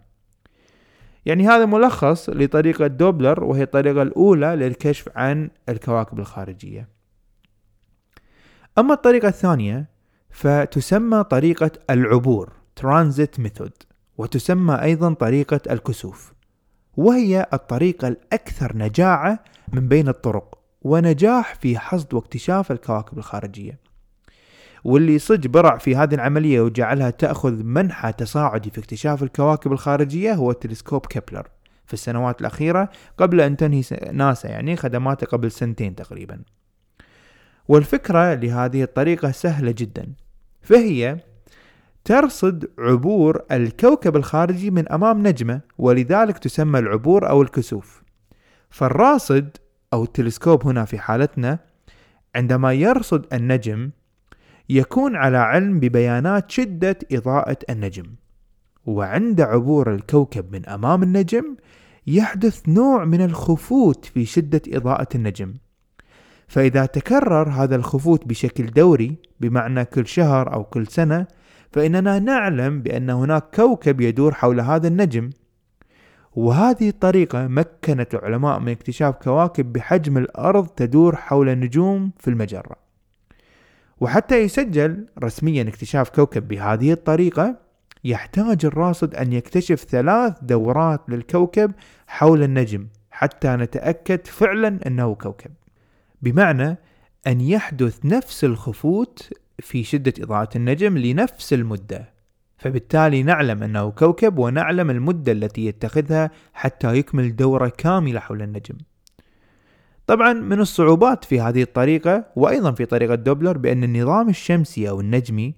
يعني 1.26 1.48
هذا 1.48 1.66
ملخص 1.66 2.30
لطريقة 2.30 2.88
دوبلر 2.88 3.44
وهي 3.44 3.64
الطريقة 3.64 4.02
الأولى 4.02 4.56
للكشف 4.56 5.10
عن 5.16 5.50
الكواكب 5.70 6.20
الخارجية. 6.20 6.88
أما 8.78 8.94
الطريقة 8.94 9.28
الثانية 9.28 9.90
فتسمى 10.30 11.24
طريقة 11.24 11.72
العبور 11.90 12.54
Transit 12.82 13.42
Method 13.42 13.86
وتسمى 14.18 14.76
أيضا 14.82 15.14
طريقة 15.14 15.62
الكسوف. 15.72 16.34
وهي 16.98 17.48
الطريقة 17.54 18.08
الأكثر 18.08 18.78
نجاعة 18.78 19.44
من 19.74 19.88
بين 19.88 20.08
الطرق. 20.08 20.65
ونجاح 20.86 21.56
في 21.56 21.80
حصد 21.80 22.14
واكتشاف 22.14 22.72
الكواكب 22.72 23.18
الخارجية. 23.18 23.80
واللي 24.84 25.20
صج 25.20 25.48
برع 25.48 25.78
في 25.78 25.96
هذه 25.96 26.16
العملية 26.16 26.62
وجعلها 26.62 27.10
تأخذ 27.10 27.64
منحى 27.64 28.14
تصاعدي 28.14 28.70
في 28.70 28.80
اكتشاف 28.80 29.24
الكواكب 29.24 29.72
الخارجية 29.72 30.34
هو 30.34 30.52
تلسكوب 30.52 31.06
كيبلر. 31.06 31.48
في 31.86 31.94
السنوات 31.94 32.42
الأخيرة 32.42 32.90
قبل 33.18 33.42
أن 33.42 33.58
تنهي 33.58 33.82
ناسا 34.12 34.50
يعني 34.50 34.76
خدماته 34.76 35.28
قبل 35.28 35.52
سنتين 35.52 35.96
تقريبا. 35.96 36.42
والفكرة 37.68 38.34
لهذه 38.34 38.84
الطريقة 38.84 39.32
سهلة 39.32 39.72
جدا. 39.78 40.14
فهي 40.62 41.18
ترصد 42.04 42.70
عبور 42.80 43.42
الكوكب 43.52 44.16
الخارجي 44.16 44.72
من 44.72 44.92
أمام 44.92 45.28
نجمة 45.28 45.62
ولذلك 45.78 46.38
تسمى 46.38 46.80
العبور 46.80 47.30
أو 47.30 47.42
الكسوف. 47.42 48.04
فالراصد 48.70 49.58
أو 49.96 50.04
التلسكوب 50.04 50.68
هنا 50.68 50.86
في 50.86 51.00
حالتنا 51.00 51.60
عندما 52.36 52.74
يرصد 52.74 53.34
النجم 53.34 53.90
يكون 54.70 55.16
على 55.16 55.38
علم 55.38 55.80
ببيانات 55.80 56.52
شدة 56.52 56.98
إضاءة 57.12 57.58
النجم. 57.70 58.06
وعند 58.86 59.42
عبور 59.42 59.96
الكوكب 59.96 60.54
من 60.56 60.70
أمام 60.70 61.04
النجم 61.04 61.56
يحدث 62.08 62.70
نوع 62.70 63.06
من 63.06 63.22
الخفوت 63.22 64.06
في 64.06 64.26
شدة 64.26 64.62
إضاءة 64.68 65.08
النجم. 65.16 65.54
فإذا 66.48 66.86
تكرر 66.86 67.50
هذا 67.50 67.76
الخفوت 67.76 68.28
بشكل 68.28 68.66
دوري 68.66 69.16
بمعنى 69.40 69.86
كل 69.86 70.08
شهر 70.08 70.54
أو 70.54 70.64
كل 70.64 70.88
سنة 70.88 71.28
فإننا 71.72 72.20
نعلم 72.20 72.82
بأن 72.82 73.10
هناك 73.10 73.56
كوكب 73.56 74.02
يدور 74.02 74.34
حول 74.34 74.60
هذا 74.60 74.88
النجم. 74.88 75.30
وهذه 76.36 76.90
الطريقة 76.90 77.48
مكنت 77.48 78.16
العلماء 78.16 78.60
من 78.60 78.72
اكتشاف 78.72 79.16
كواكب 79.16 79.74
بحجم 79.74 80.18
الأرض 80.18 80.68
تدور 80.68 81.16
حول 81.16 81.60
نجوم 81.60 82.12
في 82.20 82.28
المجرة. 82.28 82.76
وحتى 84.00 84.38
يسجل 84.38 85.08
رسميا 85.24 85.64
اكتشاف 85.64 86.10
كوكب 86.10 86.48
بهذه 86.48 86.92
الطريقة 86.92 87.60
يحتاج 88.04 88.66
الراصد 88.66 89.16
أن 89.16 89.34
يكتشف 89.34 89.86
ثلاث 89.90 90.34
دورات 90.42 91.02
للكوكب 91.10 91.72
حول 92.08 92.44
النجم 92.44 92.88
حتى 93.12 93.48
نتأكد 93.48 94.28
فعلا 94.28 94.80
أنه 94.88 95.16
كوكب. 95.16 95.52
بمعنى 96.22 96.78
أن 97.28 97.42
يحدث 97.42 98.06
نفس 98.06 98.44
الخفوت 98.44 99.30
في 99.60 99.84
شدة 99.84 100.14
إضاءة 100.20 100.58
النجم 100.58 100.98
لنفس 100.98 101.54
المدة. 101.54 102.15
فبالتالي 102.58 103.24
نعلم 103.24 103.64
أنه 103.64 103.92
كوكب 103.92 104.38
ونعلم 104.38 104.90
المدة 104.90 105.32
التي 105.32 105.66
يتخذها 105.66 106.32
حتى 106.54 106.98
يكمل 106.98 107.36
دورة 107.36 107.68
كاملة 107.68 108.20
حول 108.20 108.42
النجم. 108.42 108.76
طبعا 110.08 110.34
من 110.34 110.60
الصعوبات 110.60 111.26
في 111.26 111.42
هذه 111.42 111.62
الطريقة 111.62 112.26
وأيضا 112.36 112.72
في 112.72 112.86
طريقة 112.86 113.16
دوبلر 113.16 113.58
بأن 113.58 113.84
النظام 113.84 114.30
الشمسي 114.30 114.90
أو 114.90 115.00
النجمي 115.00 115.56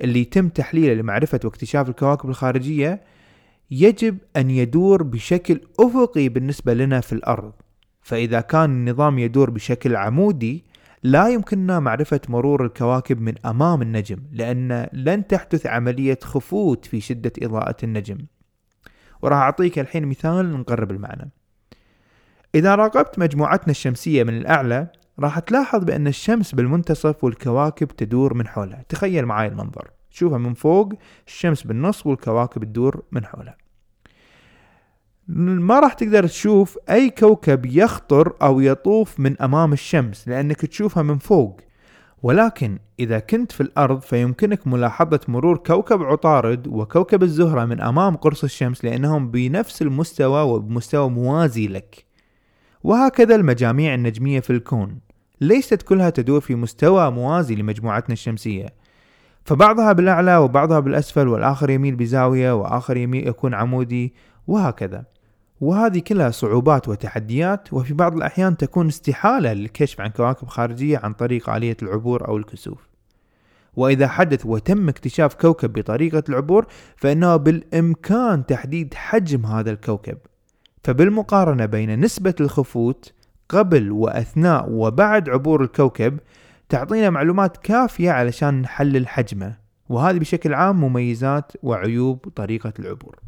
اللي 0.00 0.20
يتم 0.20 0.48
تحليله 0.48 0.94
لمعرفة 0.94 1.40
واكتشاف 1.44 1.88
الكواكب 1.88 2.28
الخارجية 2.28 3.02
يجب 3.70 4.18
أن 4.36 4.50
يدور 4.50 5.02
بشكل 5.02 5.60
أفقي 5.80 6.28
بالنسبة 6.28 6.74
لنا 6.74 7.00
في 7.00 7.12
الأرض. 7.12 7.52
فإذا 8.02 8.40
كان 8.40 8.70
النظام 8.70 9.18
يدور 9.18 9.50
بشكل 9.50 9.96
عمودي 9.96 10.64
لا 11.02 11.28
يمكننا 11.28 11.80
معرفة 11.80 12.20
مرور 12.28 12.64
الكواكب 12.64 13.20
من 13.20 13.34
أمام 13.46 13.82
النجم 13.82 14.18
لأن 14.32 14.86
لن 14.92 15.26
تحدث 15.26 15.66
عملية 15.66 16.18
خفوت 16.22 16.84
في 16.84 17.00
شدة 17.00 17.32
إضاءة 17.42 17.76
النجم. 17.82 18.18
وراح 19.22 19.38
أعطيك 19.38 19.78
الحين 19.78 20.06
مثال 20.06 20.52
نقرب 20.52 20.90
المعنى. 20.90 21.30
إذا 22.54 22.74
راقبت 22.74 23.18
مجموعتنا 23.18 23.70
الشمسية 23.70 24.24
من 24.24 24.36
الأعلى 24.36 24.88
راح 25.18 25.38
تلاحظ 25.38 25.84
بأن 25.84 26.06
الشمس 26.06 26.54
بالمنتصف 26.54 27.24
والكواكب 27.24 27.88
تدور 27.88 28.34
من 28.34 28.48
حولها. 28.48 28.84
تخيل 28.88 29.26
معي 29.26 29.48
المنظر. 29.48 29.90
شوفها 30.10 30.38
من 30.38 30.54
فوق 30.54 30.92
الشمس 31.26 31.62
بالنص 31.62 32.06
والكواكب 32.06 32.64
تدور 32.64 33.02
من 33.12 33.24
حولها. 33.24 33.56
ما 35.28 35.80
راح 35.80 35.92
تقدر 35.92 36.26
تشوف 36.26 36.78
أي 36.90 37.10
كوكب 37.10 37.66
يخطر 37.66 38.32
أو 38.42 38.60
يطوف 38.60 39.20
من 39.20 39.42
أمام 39.42 39.72
الشمس 39.72 40.28
لأنك 40.28 40.66
تشوفها 40.66 41.02
من 41.02 41.18
فوق. 41.18 41.60
ولكن 42.22 42.78
إذا 43.00 43.18
كنت 43.18 43.52
في 43.52 43.60
الأرض 43.60 44.00
فيمكنك 44.00 44.66
ملاحظة 44.66 45.20
مرور 45.28 45.56
كوكب 45.56 46.02
عطارد 46.02 46.66
وكوكب 46.66 47.22
الزهرة 47.22 47.64
من 47.64 47.80
أمام 47.80 48.16
قرص 48.16 48.44
الشمس 48.44 48.84
لأنهم 48.84 49.30
بنفس 49.30 49.82
المستوى 49.82 50.42
وبمستوى 50.42 51.10
موازي 51.10 51.68
لك. 51.68 52.04
وهكذا 52.84 53.34
المجاميع 53.34 53.94
النجمية 53.94 54.40
في 54.40 54.50
الكون. 54.50 54.98
ليست 55.40 55.82
كلها 55.82 56.10
تدور 56.10 56.40
في 56.40 56.54
مستوى 56.54 57.10
موازي 57.10 57.54
لمجموعتنا 57.54 58.12
الشمسية. 58.12 58.66
فبعضها 59.44 59.92
بالأعلى 59.92 60.36
وبعضها 60.36 60.80
بالأسفل 60.80 61.28
والآخر 61.28 61.70
يميل 61.70 61.96
بزاوية 61.96 62.54
وآخر 62.54 62.96
يميل 62.96 63.28
يكون 63.28 63.54
عمودي 63.54 64.14
وهكذا. 64.46 65.17
وهذه 65.60 65.98
كلها 65.98 66.30
صعوبات 66.30 66.88
وتحديات 66.88 67.72
وفي 67.72 67.94
بعض 67.94 68.16
الأحيان 68.16 68.56
تكون 68.56 68.86
استحالة 68.86 69.52
للكشف 69.52 70.00
عن 70.00 70.08
كواكب 70.08 70.48
خارجية 70.48 71.00
عن 71.02 71.12
طريق 71.12 71.50
آلية 71.50 71.76
العبور 71.82 72.28
أو 72.28 72.36
الكسوف. 72.36 72.88
وإذا 73.76 74.08
حدث 74.08 74.46
وتم 74.46 74.88
اكتشاف 74.88 75.34
كوكب 75.34 75.72
بطريقة 75.72 76.22
العبور 76.28 76.66
فإنه 76.96 77.36
بالإمكان 77.36 78.46
تحديد 78.46 78.94
حجم 78.94 79.46
هذا 79.46 79.70
الكوكب. 79.70 80.18
فبالمقارنة 80.84 81.66
بين 81.66 82.00
نسبة 82.00 82.34
الخفوت 82.40 83.12
قبل 83.48 83.92
وأثناء 83.92 84.70
وبعد 84.70 85.28
عبور 85.28 85.62
الكوكب 85.62 86.18
تعطينا 86.68 87.10
معلومات 87.10 87.56
كافية 87.56 88.10
علشان 88.10 88.62
نحلل 88.62 89.08
حجمه 89.08 89.56
وهذه 89.88 90.18
بشكل 90.18 90.54
عام 90.54 90.80
مميزات 90.80 91.52
وعيوب 91.62 92.28
طريقة 92.36 92.72
العبور. 92.78 93.18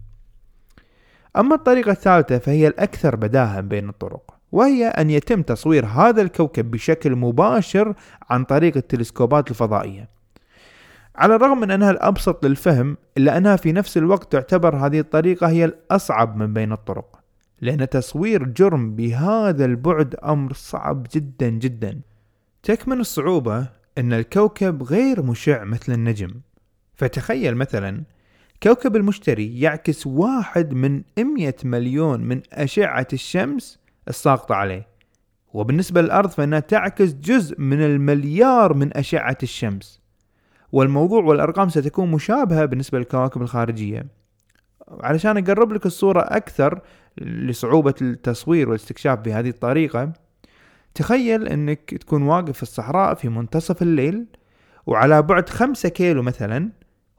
أما 1.37 1.55
الطريقة 1.55 1.91
الثالثة 1.93 2.39
فهي 2.39 2.67
الأكثر 2.67 3.17
بداهة 3.17 3.61
بين 3.61 3.89
الطرق 3.89 4.35
وهي 4.53 4.87
أن 4.89 5.11
يتم 5.11 5.43
تصوير 5.43 5.87
هذا 5.87 6.23
الكوكب 6.23 6.71
بشكل 6.71 7.17
مباشر 7.17 7.95
عن 8.31 8.45
طريق 8.45 8.77
التلسكوبات 8.77 9.51
الفضائية. 9.51 10.09
على 11.17 11.35
الرغم 11.35 11.61
من 11.61 11.71
أنها 11.71 11.91
الأبسط 11.91 12.47
للفهم 12.47 12.97
إلا 13.19 13.37
أنها 13.37 13.57
في 13.57 13.73
نفس 13.73 13.97
الوقت 13.97 14.33
تعتبر 14.33 14.77
هذه 14.77 15.01
الطريقة 15.01 15.49
هي 15.49 15.65
الأصعب 15.65 16.37
من 16.37 16.55
بين 16.55 16.73
الطرق 16.73 17.21
لأن 17.61 17.89
تصوير 17.89 18.45
جرم 18.45 18.95
بهذا 18.95 19.65
البعد 19.65 20.15
أمر 20.25 20.53
صعب 20.53 21.07
جدا 21.15 21.49
جدا. 21.49 22.01
تكمن 22.63 23.01
الصعوبة 23.01 23.69
أن 23.99 24.13
الكوكب 24.13 24.83
غير 24.83 25.23
مشع 25.23 25.65
مثل 25.65 25.93
النجم. 25.93 26.31
فتخيل 26.95 27.55
مثلا 27.55 28.03
كوكب 28.63 28.97
المشتري 28.97 29.61
يعكس 29.61 30.07
واحد 30.07 30.75
من 30.75 31.03
100 31.19 31.55
مليون 31.65 32.21
من 32.21 32.43
أشعة 32.53 33.09
الشمس 33.13 33.79
الساقطة 34.09 34.55
عليه. 34.55 34.87
وبالنسبة 35.53 36.03
للأرض 36.03 36.31
فإنها 36.31 36.61
تعكس 36.61 37.13
جزء 37.13 37.61
من 37.61 37.83
المليار 37.83 38.75
من 38.75 38.97
أشعة 38.97 39.39
الشمس. 39.43 40.01
والموضوع 40.73 41.23
والأرقام 41.23 41.69
ستكون 41.69 42.11
مشابهة 42.11 42.65
بالنسبة 42.65 42.99
للكواكب 42.99 43.43
الخارجية. 43.43 44.07
علشان 45.01 45.37
أقرب 45.37 45.73
لك 45.73 45.87
الصورة 45.87 46.21
أكثر 46.21 46.81
لصعوبة 47.19 47.95
التصوير 48.03 48.69
والاستكشاف 48.69 49.19
بهذه 49.19 49.49
الطريقة 49.49 50.13
تخيل 50.95 51.49
أنك 51.49 51.95
تكون 51.95 52.23
واقف 52.23 52.57
في 52.57 52.63
الصحراء 52.63 53.15
في 53.15 53.29
منتصف 53.29 53.83
الليل 53.83 54.27
وعلى 54.87 55.23
بعد 55.23 55.49
خمسة 55.49 55.89
كيلو 55.89 56.23
مثلا 56.23 56.71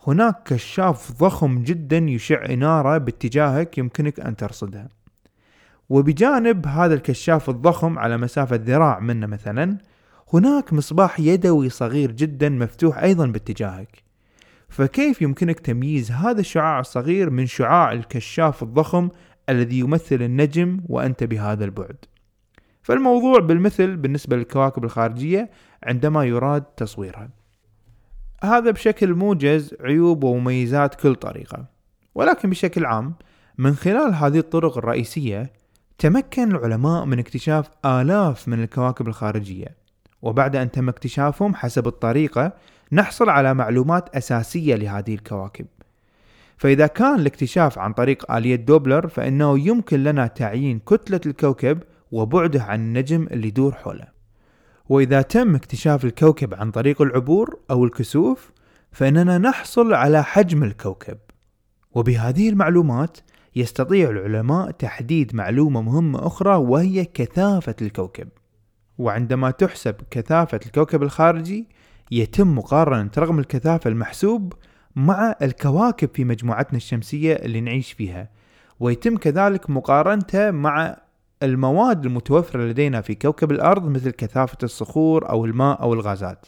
هناك 0.08 0.44
كشاف 0.46 1.12
ضخم 1.12 1.64
جدا 1.64 1.98
يشع 1.98 2.46
إنارة 2.46 2.98
باتجاهك 2.98 3.78
يمكنك 3.78 4.20
أن 4.20 4.36
ترصدها. 4.36 4.90
وبجانب 5.90 6.68
هذا 6.68 6.94
الكشاف 6.94 7.50
الضخم 7.50 8.00
على 8.00 8.18
مسافة 8.18 8.56
ذراع 8.56 9.00
منه 9.00 9.28
مثلا 9.28 9.78
هناك 10.34 10.74
مصباح 10.74 11.20
يدوي 11.20 11.70
صغير 11.70 12.12
جدا 12.12 12.50
مفتوح 12.50 12.98
أيضا 12.98 13.28
باتجاهك. 13.28 14.04
فكيف 14.70 15.22
يمكنك 15.22 15.60
تمييز 15.60 16.12
هذا 16.12 16.40
الشعاع 16.40 16.80
الصغير 16.80 17.30
من 17.30 17.46
شعاع 17.46 17.92
الكشاف 17.92 18.64
الضخم 18.64 19.10
الذي 19.50 19.80
يمثل 19.80 20.22
النجم 20.22 20.80
وأنت 20.90 21.24
بهذا 21.24 21.66
البعد؟ 21.66 22.06
فالموضوع 22.84 23.40
بالمثل 23.40 23.96
بالنسبة 23.96 24.36
للكواكب 24.36 24.84
الخارجية 24.84 25.50
عندما 25.84 26.24
يراد 26.24 26.62
تصويرها. 26.62 27.41
هذا 28.44 28.72
بشكل 28.72 29.14
موجز 29.14 29.76
عيوب 29.82 30.24
ومميزات 30.24 30.96
كل 30.96 31.16
طريقة 31.16 31.66
ولكن 32.16 32.50
بشكل 32.50 32.86
عام 32.86 33.14
من 33.58 33.76
خلال 33.76 34.14
هذه 34.16 34.40
الطرق 34.40 34.78
الرئيسية 34.78 35.54
تمكن 35.98 36.52
العلماء 36.52 37.06
من 37.06 37.20
اكتشاف 37.20 37.70
آلاف 37.86 38.48
من 38.48 38.64
الكواكب 38.64 39.08
الخارجية 39.08 39.82
وبعد 40.22 40.56
أن 40.56 40.72
تم 40.72 40.90
اكتشافهم 40.90 41.56
حسب 41.56 41.88
الطريقة 41.88 42.54
نحصل 42.92 43.30
على 43.30 43.54
معلومات 43.54 44.16
أساسية 44.16 44.76
لهذه 44.76 45.14
الكواكب. 45.14 45.66
فإذا 46.58 46.88
كان 46.88 47.20
الاكتشاف 47.20 47.80
عن 47.80 47.94
طريق 47.94 48.32
آلية 48.32 48.56
دوبلر 48.56 49.08
فإنه 49.08 49.60
يمكن 49.60 50.04
لنا 50.04 50.28
تعيين 50.28 50.80
كتلة 50.80 51.22
الكوكب 51.26 51.84
وبعده 52.12 52.64
عن 52.64 52.80
النجم 52.80 53.28
اللي 53.32 53.48
يدور 53.48 53.74
حوله. 53.74 54.08
وإذا 54.92 55.22
تم 55.22 55.56
اكتشاف 55.56 56.06
الكوكب 56.06 56.54
عن 56.54 56.72
طريق 56.72 57.02
العبور 57.02 57.60
أو 57.72 57.86
الكسوف 57.86 58.52
فإننا 58.92 59.38
نحصل 59.38 59.94
على 59.94 60.24
حجم 60.24 60.64
الكوكب. 60.64 61.18
وبهذه 61.92 62.50
المعلومات 62.50 63.18
يستطيع 63.56 64.10
العلماء 64.10 64.72
تحديد 64.72 65.36
معلومة 65.36 65.82
مهمة 65.82 66.28
أخرى 66.28 66.56
وهي 66.56 67.06
كثافة 67.06 67.76
الكوكب. 67.82 68.28
وعندما 68.98 69.52
تحسب 69.52 69.96
كثافة 70.12 70.60
الكوكب 70.66 71.04
الخارجي 71.04 71.70
يتم 72.12 72.56
مقارنة 72.56 73.12
رقم 73.18 73.40
الكثافة 73.40 73.90
المحسوب 73.90 74.54
مع 74.96 75.36
الكواكب 75.42 76.10
في 76.14 76.24
مجموعتنا 76.24 76.78
الشمسية 76.78 77.34
اللي 77.34 77.62
نعيش 77.62 77.92
فيها. 77.92 78.30
ويتم 78.80 79.18
كذلك 79.18 79.70
مقارنته 79.70 80.52
مع 80.52 80.98
المواد 81.44 82.06
المتوفرة 82.06 82.62
لدينا 82.62 83.02
في 83.02 83.16
كوكب 83.16 83.52
الأرض 83.52 83.88
مثل 83.88 84.12
كثافة 84.12 84.58
الصخور 84.64 85.30
أو 85.30 85.46
الماء 85.46 85.82
أو 85.82 85.94
الغازات 85.94 86.46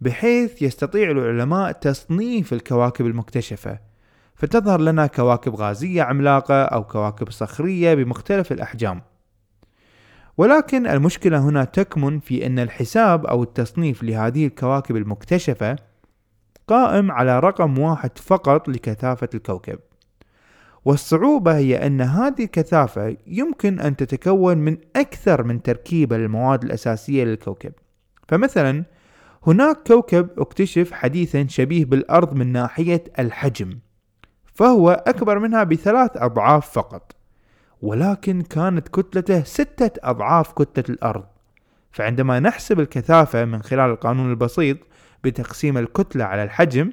بحيث 0.00 0.62
يستطيع 0.62 1.10
العلماء 1.10 1.72
تصنيف 1.72 2.52
الكواكب 2.52 3.06
المكتشفة. 3.06 3.78
فتظهر 4.34 4.80
لنا 4.80 5.06
كواكب 5.06 5.54
غازية 5.54 6.02
عملاقة 6.02 6.62
أو 6.64 6.84
كواكب 6.84 7.30
صخرية 7.30 7.94
بمختلف 7.94 8.52
الأحجام. 8.52 9.02
ولكن 10.36 10.86
المشكلة 10.86 11.38
هنا 11.38 11.64
تكمن 11.64 12.20
في 12.20 12.46
أن 12.46 12.58
الحساب 12.58 13.26
أو 13.26 13.42
التصنيف 13.42 14.02
لهذه 14.02 14.46
الكواكب 14.46 14.96
المكتشفة 14.96 15.76
قائم 16.68 17.10
على 17.10 17.40
رقم 17.40 17.78
واحد 17.78 18.18
فقط 18.18 18.68
لكثافة 18.68 19.28
الكوكب. 19.34 19.78
والصعوبة 20.86 21.56
هي 21.56 21.86
أن 21.86 22.00
هذه 22.00 22.44
الكثافة 22.44 23.16
يمكن 23.26 23.80
أن 23.80 23.96
تتكون 23.96 24.58
من 24.58 24.76
أكثر 24.96 25.42
من 25.42 25.62
تركيبة 25.62 26.18
للمواد 26.18 26.64
الأساسية 26.64 27.24
للكوكب. 27.24 27.72
فمثلا 28.28 28.84
هناك 29.46 29.76
كوكب 29.86 30.28
اكتشف 30.38 30.92
حديثا 30.92 31.46
شبيه 31.46 31.84
بالأرض 31.84 32.34
من 32.34 32.52
ناحية 32.52 33.04
الحجم 33.18 33.78
فهو 34.54 34.90
أكبر 34.90 35.38
منها 35.38 35.64
بثلاث 35.64 36.10
أضعاف 36.16 36.70
فقط 36.70 37.12
ولكن 37.82 38.42
كانت 38.42 38.88
كتلته 38.88 39.42
ستة 39.42 39.90
أضعاف 40.10 40.52
كتلة 40.52 40.84
الأرض. 40.94 41.24
فعندما 41.92 42.40
نحسب 42.40 42.80
الكثافة 42.80 43.44
من 43.44 43.62
خلال 43.62 43.90
القانون 43.90 44.30
البسيط 44.30 44.78
بتقسيم 45.24 45.78
الكتلة 45.78 46.24
على 46.24 46.42
الحجم 46.42 46.90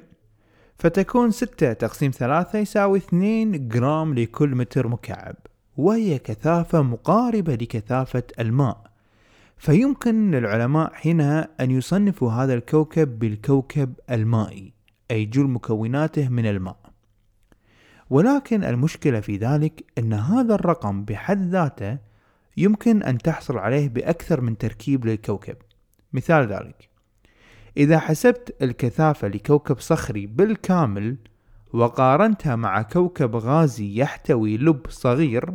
فتكون 0.78 1.30
ستة 1.30 1.72
تقسيم 1.72 2.10
ثلاثة 2.10 2.58
يساوي 2.58 2.98
اثنين 2.98 3.68
جرام 3.68 4.14
لكل 4.14 4.54
متر 4.54 4.88
مكعب 4.88 5.36
وهي 5.76 6.18
كثافة 6.18 6.82
مقاربة 6.82 7.54
لكثافة 7.54 8.22
الماء. 8.38 8.84
فيمكن 9.56 10.30
للعلماء 10.30 10.92
حينها 10.92 11.48
أن 11.60 11.70
يصنفوا 11.70 12.32
هذا 12.32 12.54
الكوكب 12.54 13.18
بالكوكب 13.18 13.94
المائي 14.10 14.72
أي 15.10 15.24
جل 15.24 15.44
مكوناته 15.44 16.28
من 16.28 16.46
الماء. 16.46 16.76
ولكن 18.10 18.64
المشكلة 18.64 19.20
في 19.20 19.36
ذلك 19.36 19.84
أن 19.98 20.12
هذا 20.12 20.54
الرقم 20.54 21.04
بحد 21.04 21.48
ذاته 21.48 21.98
يمكن 22.56 23.02
أن 23.02 23.18
تحصل 23.18 23.58
عليه 23.58 23.88
بأكثر 23.88 24.40
من 24.40 24.58
تركيب 24.58 25.06
للكوكب. 25.06 25.56
مثال 26.12 26.46
ذلك. 26.46 26.93
إذا 27.76 27.98
حسبت 27.98 28.56
الكثافة 28.62 29.28
لكوكب 29.28 29.80
صخري 29.80 30.26
بالكامل 30.26 31.16
وقارنتها 31.72 32.56
مع 32.56 32.82
كوكب 32.82 33.36
غازي 33.36 34.00
يحتوي 34.00 34.56
لب 34.56 34.80
صغير 34.88 35.54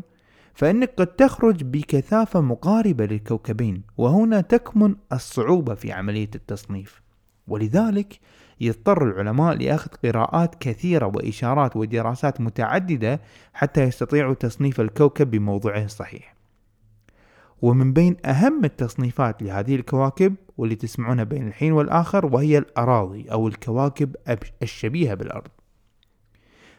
فإنك 0.53 0.93
قد 0.97 1.07
تخرج 1.07 1.63
بكثافة 1.63 2.41
مقاربة 2.41 3.05
للكوكبين 3.05 3.81
وهنا 3.97 4.41
تكمن 4.41 4.95
الصعوبة 5.13 5.73
في 5.73 5.91
عملية 5.91 6.29
التصنيف. 6.35 7.01
ولذلك 7.47 8.19
يضطر 8.61 9.03
العلماء 9.03 9.55
لأخذ 9.55 9.91
قراءات 10.05 10.55
كثيرة 10.55 11.11
وإشارات 11.15 11.75
ودراسات 11.75 12.41
متعددة 12.41 13.21
حتى 13.53 13.83
يستطيعوا 13.83 14.33
تصنيف 14.33 14.81
الكوكب 14.81 15.31
بموضوعه 15.31 15.83
الصحيح. 15.83 16.38
ومن 17.61 17.93
بين 17.93 18.15
أهم 18.25 18.65
التصنيفات 18.65 19.43
لهذه 19.43 19.75
الكواكب 19.75 20.35
واللي 20.57 20.75
تسمعونها 20.75 21.23
بين 21.23 21.47
الحين 21.47 21.71
والآخر 21.71 22.25
وهي 22.25 22.57
الأراضي 22.57 23.31
أو 23.31 23.47
الكواكب 23.47 24.15
الشبيهة 24.63 25.13
بالأرض. 25.13 25.47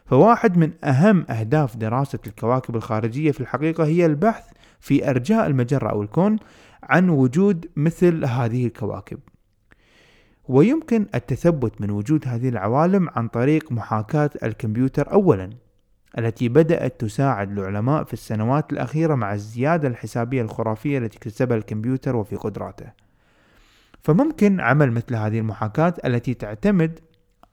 فواحد 0.05 0.57
من 0.57 0.71
أهم 0.83 1.25
أهداف 1.29 1.77
دراسة 1.77 2.19
الكواكب 2.27 2.75
الخارجية 2.75 3.31
في 3.31 3.41
الحقيقة 3.41 3.85
هي 3.85 4.05
البحث 4.05 4.43
في 4.79 5.09
أرجاء 5.09 5.47
المجرة 5.47 5.89
أو 5.89 6.01
الكون 6.01 6.37
عن 6.83 7.09
وجود 7.09 7.69
مثل 7.75 8.25
هذه 8.25 8.65
الكواكب. 8.65 9.19
ويمكن 10.47 11.05
التثبت 11.15 11.81
من 11.81 11.91
وجود 11.91 12.27
هذه 12.27 12.49
العوالم 12.49 13.09
عن 13.09 13.27
طريق 13.27 13.71
محاكاة 13.71 14.29
الكمبيوتر 14.43 15.11
أولا. 15.11 15.49
التي 16.17 16.49
بدأت 16.49 17.01
تساعد 17.01 17.59
العلماء 17.59 18.03
في 18.03 18.13
السنوات 18.13 18.73
الأخيرة 18.73 19.15
مع 19.15 19.33
الزيادة 19.33 19.87
الحسابية 19.87 20.41
الخرافية 20.41 20.97
التي 20.97 21.17
اكتسبها 21.17 21.57
الكمبيوتر 21.57 22.15
وفي 22.15 22.35
قدراته. 22.35 22.85
فممكن 24.03 24.59
عمل 24.59 24.91
مثل 24.91 25.15
هذه 25.15 25.39
المحاكاة 25.39 25.93
التي 26.05 26.33
تعتمد 26.33 26.99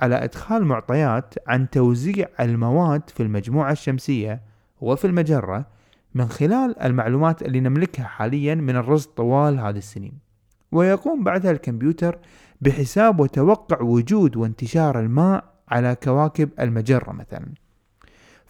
على 0.00 0.24
إدخال 0.24 0.64
معطيات 0.64 1.34
عن 1.46 1.70
توزيع 1.70 2.28
المواد 2.40 3.10
في 3.10 3.22
المجموعة 3.22 3.72
الشمسية 3.72 4.40
وفي 4.80 5.06
المجرة 5.06 5.66
من 6.14 6.28
خلال 6.28 6.82
المعلومات 6.82 7.42
اللي 7.42 7.60
نملكها 7.60 8.04
حاليا 8.04 8.54
من 8.54 8.76
الرصد 8.76 9.10
طوال 9.10 9.58
هذه 9.58 9.78
السنين. 9.78 10.18
ويقوم 10.72 11.24
بعدها 11.24 11.50
الكمبيوتر 11.50 12.18
بحساب 12.60 13.20
وتوقع 13.20 13.80
وجود 13.80 14.36
وانتشار 14.36 15.00
الماء 15.00 15.44
على 15.68 15.96
كواكب 16.02 16.50
المجرة 16.60 17.12
مثلا. 17.12 17.46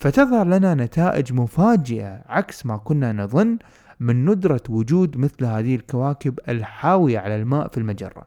فتظهر 0.00 0.46
لنا 0.46 0.74
نتائج 0.74 1.32
مفاجئة 1.32 2.22
عكس 2.26 2.66
ما 2.66 2.76
كنا 2.76 3.12
نظن 3.12 3.58
من 4.00 4.24
ندرة 4.30 4.62
وجود 4.68 5.16
مثل 5.16 5.44
هذه 5.44 5.74
الكواكب 5.74 6.38
الحاوية 6.48 7.18
على 7.18 7.36
الماء 7.36 7.68
في 7.68 7.78
المجرة. 7.78 8.26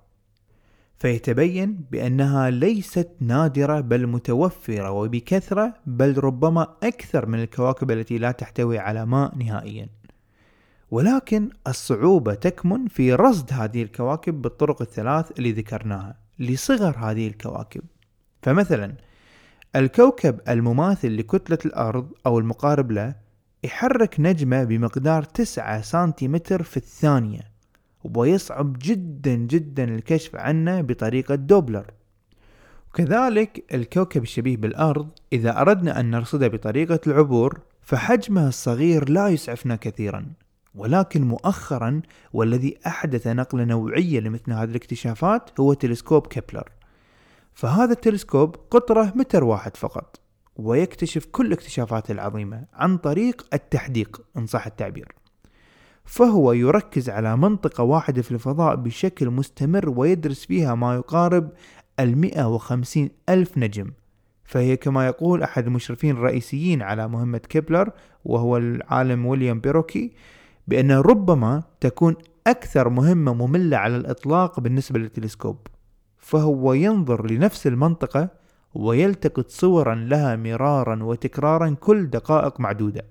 فيتبين 0.97 1.85
بأنها 1.91 2.49
ليست 2.49 3.09
نادرة 3.19 3.79
بل 3.79 4.07
متوفرة 4.07 4.91
وبكثرة 4.91 5.73
بل 5.85 6.17
ربما 6.17 6.67
أكثر 6.83 7.25
من 7.25 7.39
الكواكب 7.39 7.91
التي 7.91 8.17
لا 8.17 8.31
تحتوي 8.31 8.79
على 8.79 9.05
ماء 9.05 9.35
نهائيا. 9.35 9.89
ولكن 10.91 11.49
الصعوبة 11.67 12.33
تكمن 12.33 12.87
في 12.87 13.13
رصد 13.13 13.53
هذه 13.53 13.83
الكواكب 13.83 14.41
بالطرق 14.41 14.81
الثلاث 14.81 15.31
اللي 15.31 15.51
ذكرناها 15.51 16.15
لصغر 16.39 16.97
هذه 16.97 17.27
الكواكب. 17.27 17.81
فمثلا 18.41 18.93
الكوكب 19.75 20.39
المماثل 20.49 21.17
لكتلة 21.17 21.57
الأرض 21.65 22.11
أو 22.25 22.39
المقارب 22.39 22.91
له 22.91 23.15
يحرك 23.63 24.15
نجمة 24.19 24.63
بمقدار 24.63 25.23
9 25.23 25.81
سنتيمتر 25.81 26.63
في 26.63 26.77
الثانية 26.77 27.51
ويصعب 28.15 28.75
جدا 28.81 29.35
جدا 29.35 29.83
الكشف 29.83 30.35
عنه 30.35 30.81
بطريقة 30.81 31.35
دوبلر. 31.35 31.85
وكذلك 32.89 33.73
الكوكب 33.73 34.23
الشبيه 34.23 34.57
بالأرض 34.57 35.09
إذا 35.33 35.61
أردنا 35.61 35.99
أن 35.99 36.11
نرصده 36.11 36.47
بطريقة 36.47 36.99
العبور 37.07 37.59
فحجمه 37.81 38.47
الصغير 38.47 39.09
لا 39.09 39.27
يسعفنا 39.27 39.75
كثيرا 39.75 40.25
ولكن 40.75 41.21
مؤخرا 41.21 42.01
والذي 42.33 42.77
أحدث 42.87 43.27
نقلة 43.27 43.63
نوعية 43.63 44.19
لمثل 44.19 44.51
هذه 44.51 44.69
الاكتشافات 44.69 45.59
هو 45.59 45.73
تلسكوب 45.73 46.27
كيبلر. 46.27 46.69
فهذا 47.53 47.91
التلسكوب 47.91 48.55
قطره 48.71 49.13
متر 49.15 49.43
واحد 49.43 49.77
فقط 49.77 50.19
ويكتشف 50.55 51.25
كل 51.25 51.45
الاكتشافات 51.45 52.11
العظيمة 52.11 52.65
عن 52.73 52.97
طريق 52.97 53.45
التحديق 53.53 54.21
إن 54.37 54.45
صح 54.45 54.65
التعبير. 54.65 55.15
فهو 56.05 56.53
يركز 56.53 57.09
على 57.09 57.37
منطقة 57.37 57.83
واحدة 57.83 58.21
في 58.21 58.31
الفضاء 58.31 58.75
بشكل 58.75 59.29
مستمر 59.29 59.89
ويدرس 59.89 60.45
فيها 60.45 60.75
ما 60.75 60.95
يقارب 60.95 61.51
المئة 61.99 62.47
وخمسين 62.47 63.09
ألف 63.29 63.57
نجم. 63.57 63.91
فهي 64.43 64.77
كما 64.77 65.05
يقول 65.05 65.43
أحد 65.43 65.65
المشرفين 65.65 66.15
الرئيسيين 66.15 66.81
على 66.81 67.07
مهمة 67.07 67.37
كيبلر 67.37 67.91
وهو 68.25 68.57
العالم 68.57 69.25
ويليام 69.25 69.59
بيروكي 69.59 70.11
بأن 70.67 70.91
ربما 70.91 71.63
تكون 71.79 72.15
أكثر 72.47 72.89
مهمة 72.89 73.33
مملة 73.33 73.77
على 73.77 73.95
الإطلاق 73.95 74.59
بالنسبة 74.59 74.99
للتلسكوب. 74.99 75.57
فهو 76.21 76.73
ينظر 76.73 77.31
لنفس 77.31 77.67
المنطقة 77.67 78.29
ويلتقط 78.73 79.49
صورا 79.49 79.95
لها 79.95 80.35
مرارا 80.35 81.03
وتكرارا 81.03 81.75
كل 81.79 82.07
دقائق 82.07 82.59
معدودة. 82.59 83.07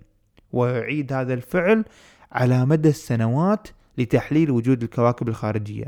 ويعيد 0.52 1.12
هذا 1.12 1.34
الفعل 1.34 1.84
على 2.32 2.66
مدى 2.66 2.88
السنوات 2.88 3.68
لتحليل 3.98 4.50
وجود 4.50 4.82
الكواكب 4.82 5.28
الخارجية. 5.28 5.86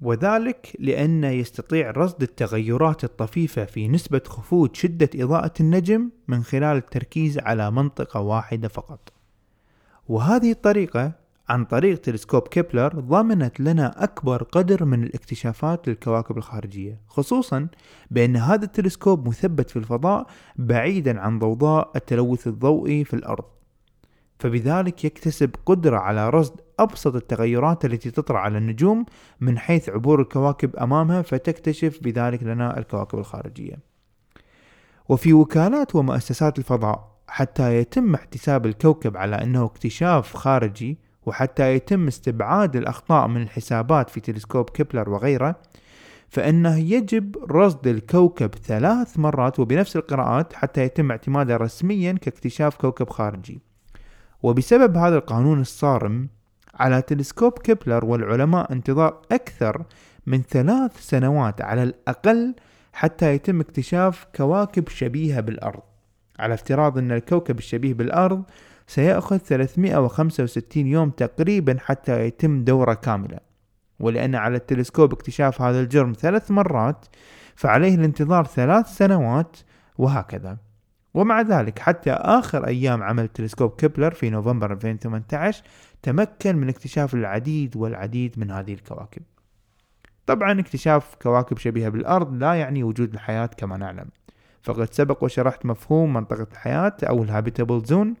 وذلك 0.00 0.76
لأنه 0.78 1.28
يستطيع 1.28 1.90
رصد 1.90 2.22
التغيرات 2.22 3.04
الطفيفة 3.04 3.64
في 3.64 3.88
نسبة 3.88 4.22
خفوت 4.26 4.76
شدة 4.76 5.10
إضاءة 5.14 5.52
النجم 5.60 6.10
من 6.28 6.42
خلال 6.42 6.76
التركيز 6.76 7.38
على 7.38 7.70
منطقة 7.70 8.20
واحدة 8.20 8.68
فقط. 8.68 9.12
وهذه 10.08 10.50
الطريقة 10.50 11.25
عن 11.48 11.64
طريق 11.64 12.00
تلسكوب 12.00 12.48
كيبلر 12.48 13.00
ضمنت 13.00 13.60
لنا 13.60 14.04
أكبر 14.04 14.42
قدر 14.42 14.84
من 14.84 15.02
الاكتشافات 15.02 15.88
للكواكب 15.88 16.36
الخارجية 16.36 17.00
خصوصا 17.06 17.68
بأن 18.10 18.36
هذا 18.36 18.64
التلسكوب 18.64 19.28
مثبت 19.28 19.70
في 19.70 19.76
الفضاء 19.76 20.26
بعيدا 20.56 21.20
عن 21.20 21.38
ضوضاء 21.38 21.90
التلوث 21.96 22.46
الضوئي 22.46 23.04
في 23.04 23.14
الأرض. 23.14 23.44
فبذلك 24.38 25.04
يكتسب 25.04 25.50
قدرة 25.66 25.98
على 25.98 26.30
رصد 26.30 26.60
أبسط 26.78 27.14
التغيرات 27.14 27.84
التي 27.84 28.10
تطرأ 28.10 28.38
على 28.38 28.58
النجوم 28.58 29.06
من 29.40 29.58
حيث 29.58 29.88
عبور 29.88 30.20
الكواكب 30.20 30.76
أمامها 30.76 31.22
فتكتشف 31.22 31.98
بذلك 32.02 32.42
لنا 32.42 32.78
الكواكب 32.78 33.18
الخارجية. 33.18 33.78
وفي 35.08 35.32
وكالات 35.32 35.94
ومؤسسات 35.94 36.58
الفضاء 36.58 37.16
حتى 37.28 37.76
يتم 37.76 38.14
احتساب 38.14 38.66
الكوكب 38.66 39.16
على 39.16 39.36
أنه 39.36 39.64
اكتشاف 39.64 40.36
خارجي 40.36 40.98
وحتى 41.26 41.74
يتم 41.74 42.06
استبعاد 42.06 42.76
الأخطاء 42.76 43.28
من 43.28 43.42
الحسابات 43.42 44.10
في 44.10 44.20
تلسكوب 44.20 44.70
كيبلر 44.70 45.10
وغيره 45.10 45.56
فإنه 46.28 46.78
يجب 46.78 47.36
رصد 47.50 47.86
الكوكب 47.86 48.54
ثلاث 48.54 49.18
مرات 49.18 49.60
وبنفس 49.60 49.96
القراءات 49.96 50.52
حتى 50.52 50.82
يتم 50.82 51.10
اعتماده 51.10 51.56
رسميا 51.56 52.12
كاكتشاف 52.12 52.76
كوكب 52.76 53.10
خارجي. 53.10 53.60
وبسبب 54.42 54.96
هذا 54.96 55.16
القانون 55.16 55.60
الصارم 55.60 56.28
على 56.74 57.02
تلسكوب 57.02 57.58
كيبلر 57.58 58.04
والعلماء 58.04 58.72
انتظار 58.72 59.22
أكثر 59.32 59.82
من 60.26 60.42
ثلاث 60.42 61.00
سنوات 61.00 61.60
على 61.60 61.82
الأقل 61.82 62.54
حتى 62.92 63.34
يتم 63.34 63.60
اكتشاف 63.60 64.26
كواكب 64.36 64.88
شبيهة 64.88 65.40
بالأرض. 65.40 65.82
على 66.38 66.54
افتراض 66.54 66.98
أن 66.98 67.12
الكوكب 67.12 67.58
الشبيه 67.58 67.94
بالأرض 67.94 68.42
سيأخذ 68.86 69.38
365 69.38 70.86
يوم 70.86 71.10
تقريبا 71.10 71.76
حتى 71.80 72.26
يتم 72.26 72.64
دورة 72.64 72.94
كاملة 72.94 73.38
ولأن 74.00 74.34
على 74.34 74.56
التلسكوب 74.56 75.12
اكتشاف 75.12 75.62
هذا 75.62 75.80
الجرم 75.80 76.12
ثلاث 76.12 76.50
مرات 76.50 77.06
فعليه 77.54 77.94
الانتظار 77.94 78.44
ثلاث 78.44 78.86
سنوات 78.86 79.56
وهكذا. 79.98 80.56
ومع 81.14 81.40
ذلك 81.40 81.78
حتى 81.78 82.10
آخر 82.12 82.66
أيام 82.66 83.02
عمل 83.02 83.28
تلسكوب 83.28 83.70
كيبلر 83.70 84.10
في 84.10 84.30
نوفمبر 84.30 84.72
2018 84.72 85.64
تمكن 86.02 86.56
من 86.56 86.68
اكتشاف 86.68 87.14
العديد 87.14 87.76
والعديد 87.76 88.38
من 88.38 88.50
هذه 88.50 88.74
الكواكب. 88.74 89.22
طبعا 90.26 90.60
اكتشاف 90.60 91.14
كواكب 91.22 91.58
شبيهة 91.58 91.88
بالأرض 91.88 92.34
لا 92.34 92.54
يعني 92.54 92.82
وجود 92.82 93.14
الحياة 93.14 93.46
كما 93.46 93.76
نعلم. 93.76 94.08
فقد 94.62 94.94
سبق 94.94 95.24
وشرحت 95.24 95.66
مفهوم 95.66 96.12
منطقة 96.12 96.46
الحياة 96.52 96.96
أو 97.02 97.22
ال 97.22 97.28
habitable 97.28 97.84
zone 97.84 98.14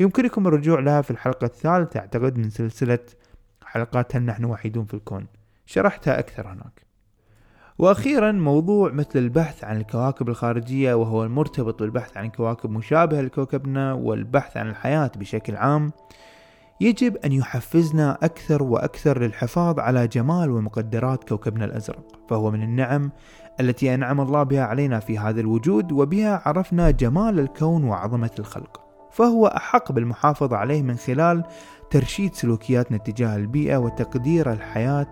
يمكنكم 0.00 0.46
الرجوع 0.46 0.80
لها 0.80 1.02
في 1.02 1.10
الحلقة 1.10 1.44
الثالثة. 1.44 2.00
أعتقد 2.00 2.38
من 2.38 2.50
سلسلة 2.50 2.98
حلقات 3.64 4.16
هل 4.16 4.22
نحن 4.22 4.44
وحيدون 4.44 4.84
في 4.84 4.94
الكون. 4.94 5.26
شرحتها 5.66 6.18
أكثر 6.18 6.46
هناك. 6.46 6.88
وأخيرا 7.78 8.32
موضوع 8.32 8.92
مثل 8.92 9.18
البحث 9.18 9.64
عن 9.64 9.76
الكواكب 9.76 10.28
الخارجية 10.28 10.94
وهو 10.94 11.24
المرتبط 11.24 11.82
بالبحث 11.82 12.16
عن 12.16 12.28
كواكب 12.28 12.70
مشابهة 12.70 13.20
لكوكبنا 13.20 13.92
والبحث 13.92 14.56
عن 14.56 14.68
الحياة 14.68 15.10
بشكل 15.16 15.56
عام 15.56 15.92
يجب 16.80 17.16
أن 17.16 17.32
يحفزنا 17.32 18.18
أكثر 18.22 18.62
وأكثر 18.62 19.18
للحفاظ 19.20 19.80
على 19.80 20.08
جمال 20.08 20.50
ومقدرات 20.50 21.28
كوكبنا 21.28 21.64
الأزرق. 21.64 22.20
فهو 22.28 22.50
من 22.50 22.62
النعم 22.62 23.10
التي 23.60 23.94
أنعم 23.94 24.20
الله 24.20 24.42
بها 24.42 24.64
علينا 24.64 25.00
في 25.00 25.18
هذا 25.18 25.40
الوجود 25.40 25.92
وبها 25.92 26.42
عرفنا 26.44 26.90
جمال 26.90 27.38
الكون 27.38 27.84
وعظمة 27.84 28.30
الخلق. 28.38 28.87
فهو 29.18 29.46
أحق 29.46 29.92
بالمحافظة 29.92 30.56
عليه 30.56 30.82
من 30.82 30.96
خلال 30.96 31.44
ترشيد 31.90 32.34
سلوكياتنا 32.34 32.98
تجاه 32.98 33.36
البيئة 33.36 33.76
وتقدير 33.76 34.52
الحياة 34.52 35.06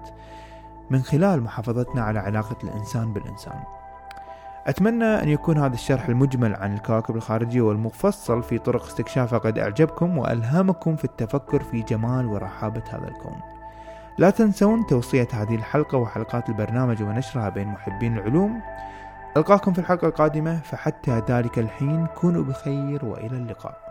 من 0.90 1.02
خلال 1.02 1.42
محافظتنا 1.42 2.02
على 2.02 2.18
علاقة 2.18 2.56
الإنسان 2.64 3.12
بالإنسان. 3.12 3.62
أتمنى 4.66 5.04
أن 5.04 5.28
يكون 5.28 5.58
هذا 5.58 5.74
الشرح 5.74 6.08
المجمل 6.08 6.54
عن 6.54 6.74
الكواكب 6.74 7.16
الخارجية 7.16 7.60
والمفصل 7.60 8.42
في 8.42 8.58
طرق 8.58 8.84
استكشافها 8.84 9.38
قد 9.38 9.58
أعجبكم 9.58 10.18
وألهمكم 10.18 10.96
في 10.96 11.04
التفكر 11.04 11.62
في 11.62 11.82
جمال 11.82 12.26
ورحابة 12.26 12.82
هذا 12.90 13.08
الكون. 13.08 13.40
لا 14.18 14.30
تنسون 14.30 14.86
توصية 14.86 15.28
هذه 15.32 15.54
الحلقة 15.54 15.98
وحلقات 15.98 16.48
البرنامج 16.48 17.02
ونشرها 17.02 17.48
بين 17.48 17.68
محبين 17.68 18.18
العلوم. 18.18 18.60
ألقاكم 19.36 19.72
في 19.72 19.78
الحلقة 19.78 20.08
القادمة 20.08 20.60
فحتى 20.60 21.22
ذلك 21.28 21.58
الحين 21.58 22.06
كونوا 22.06 22.44
بخير 22.44 23.04
وإلى 23.04 23.36
اللقاء. 23.36 23.85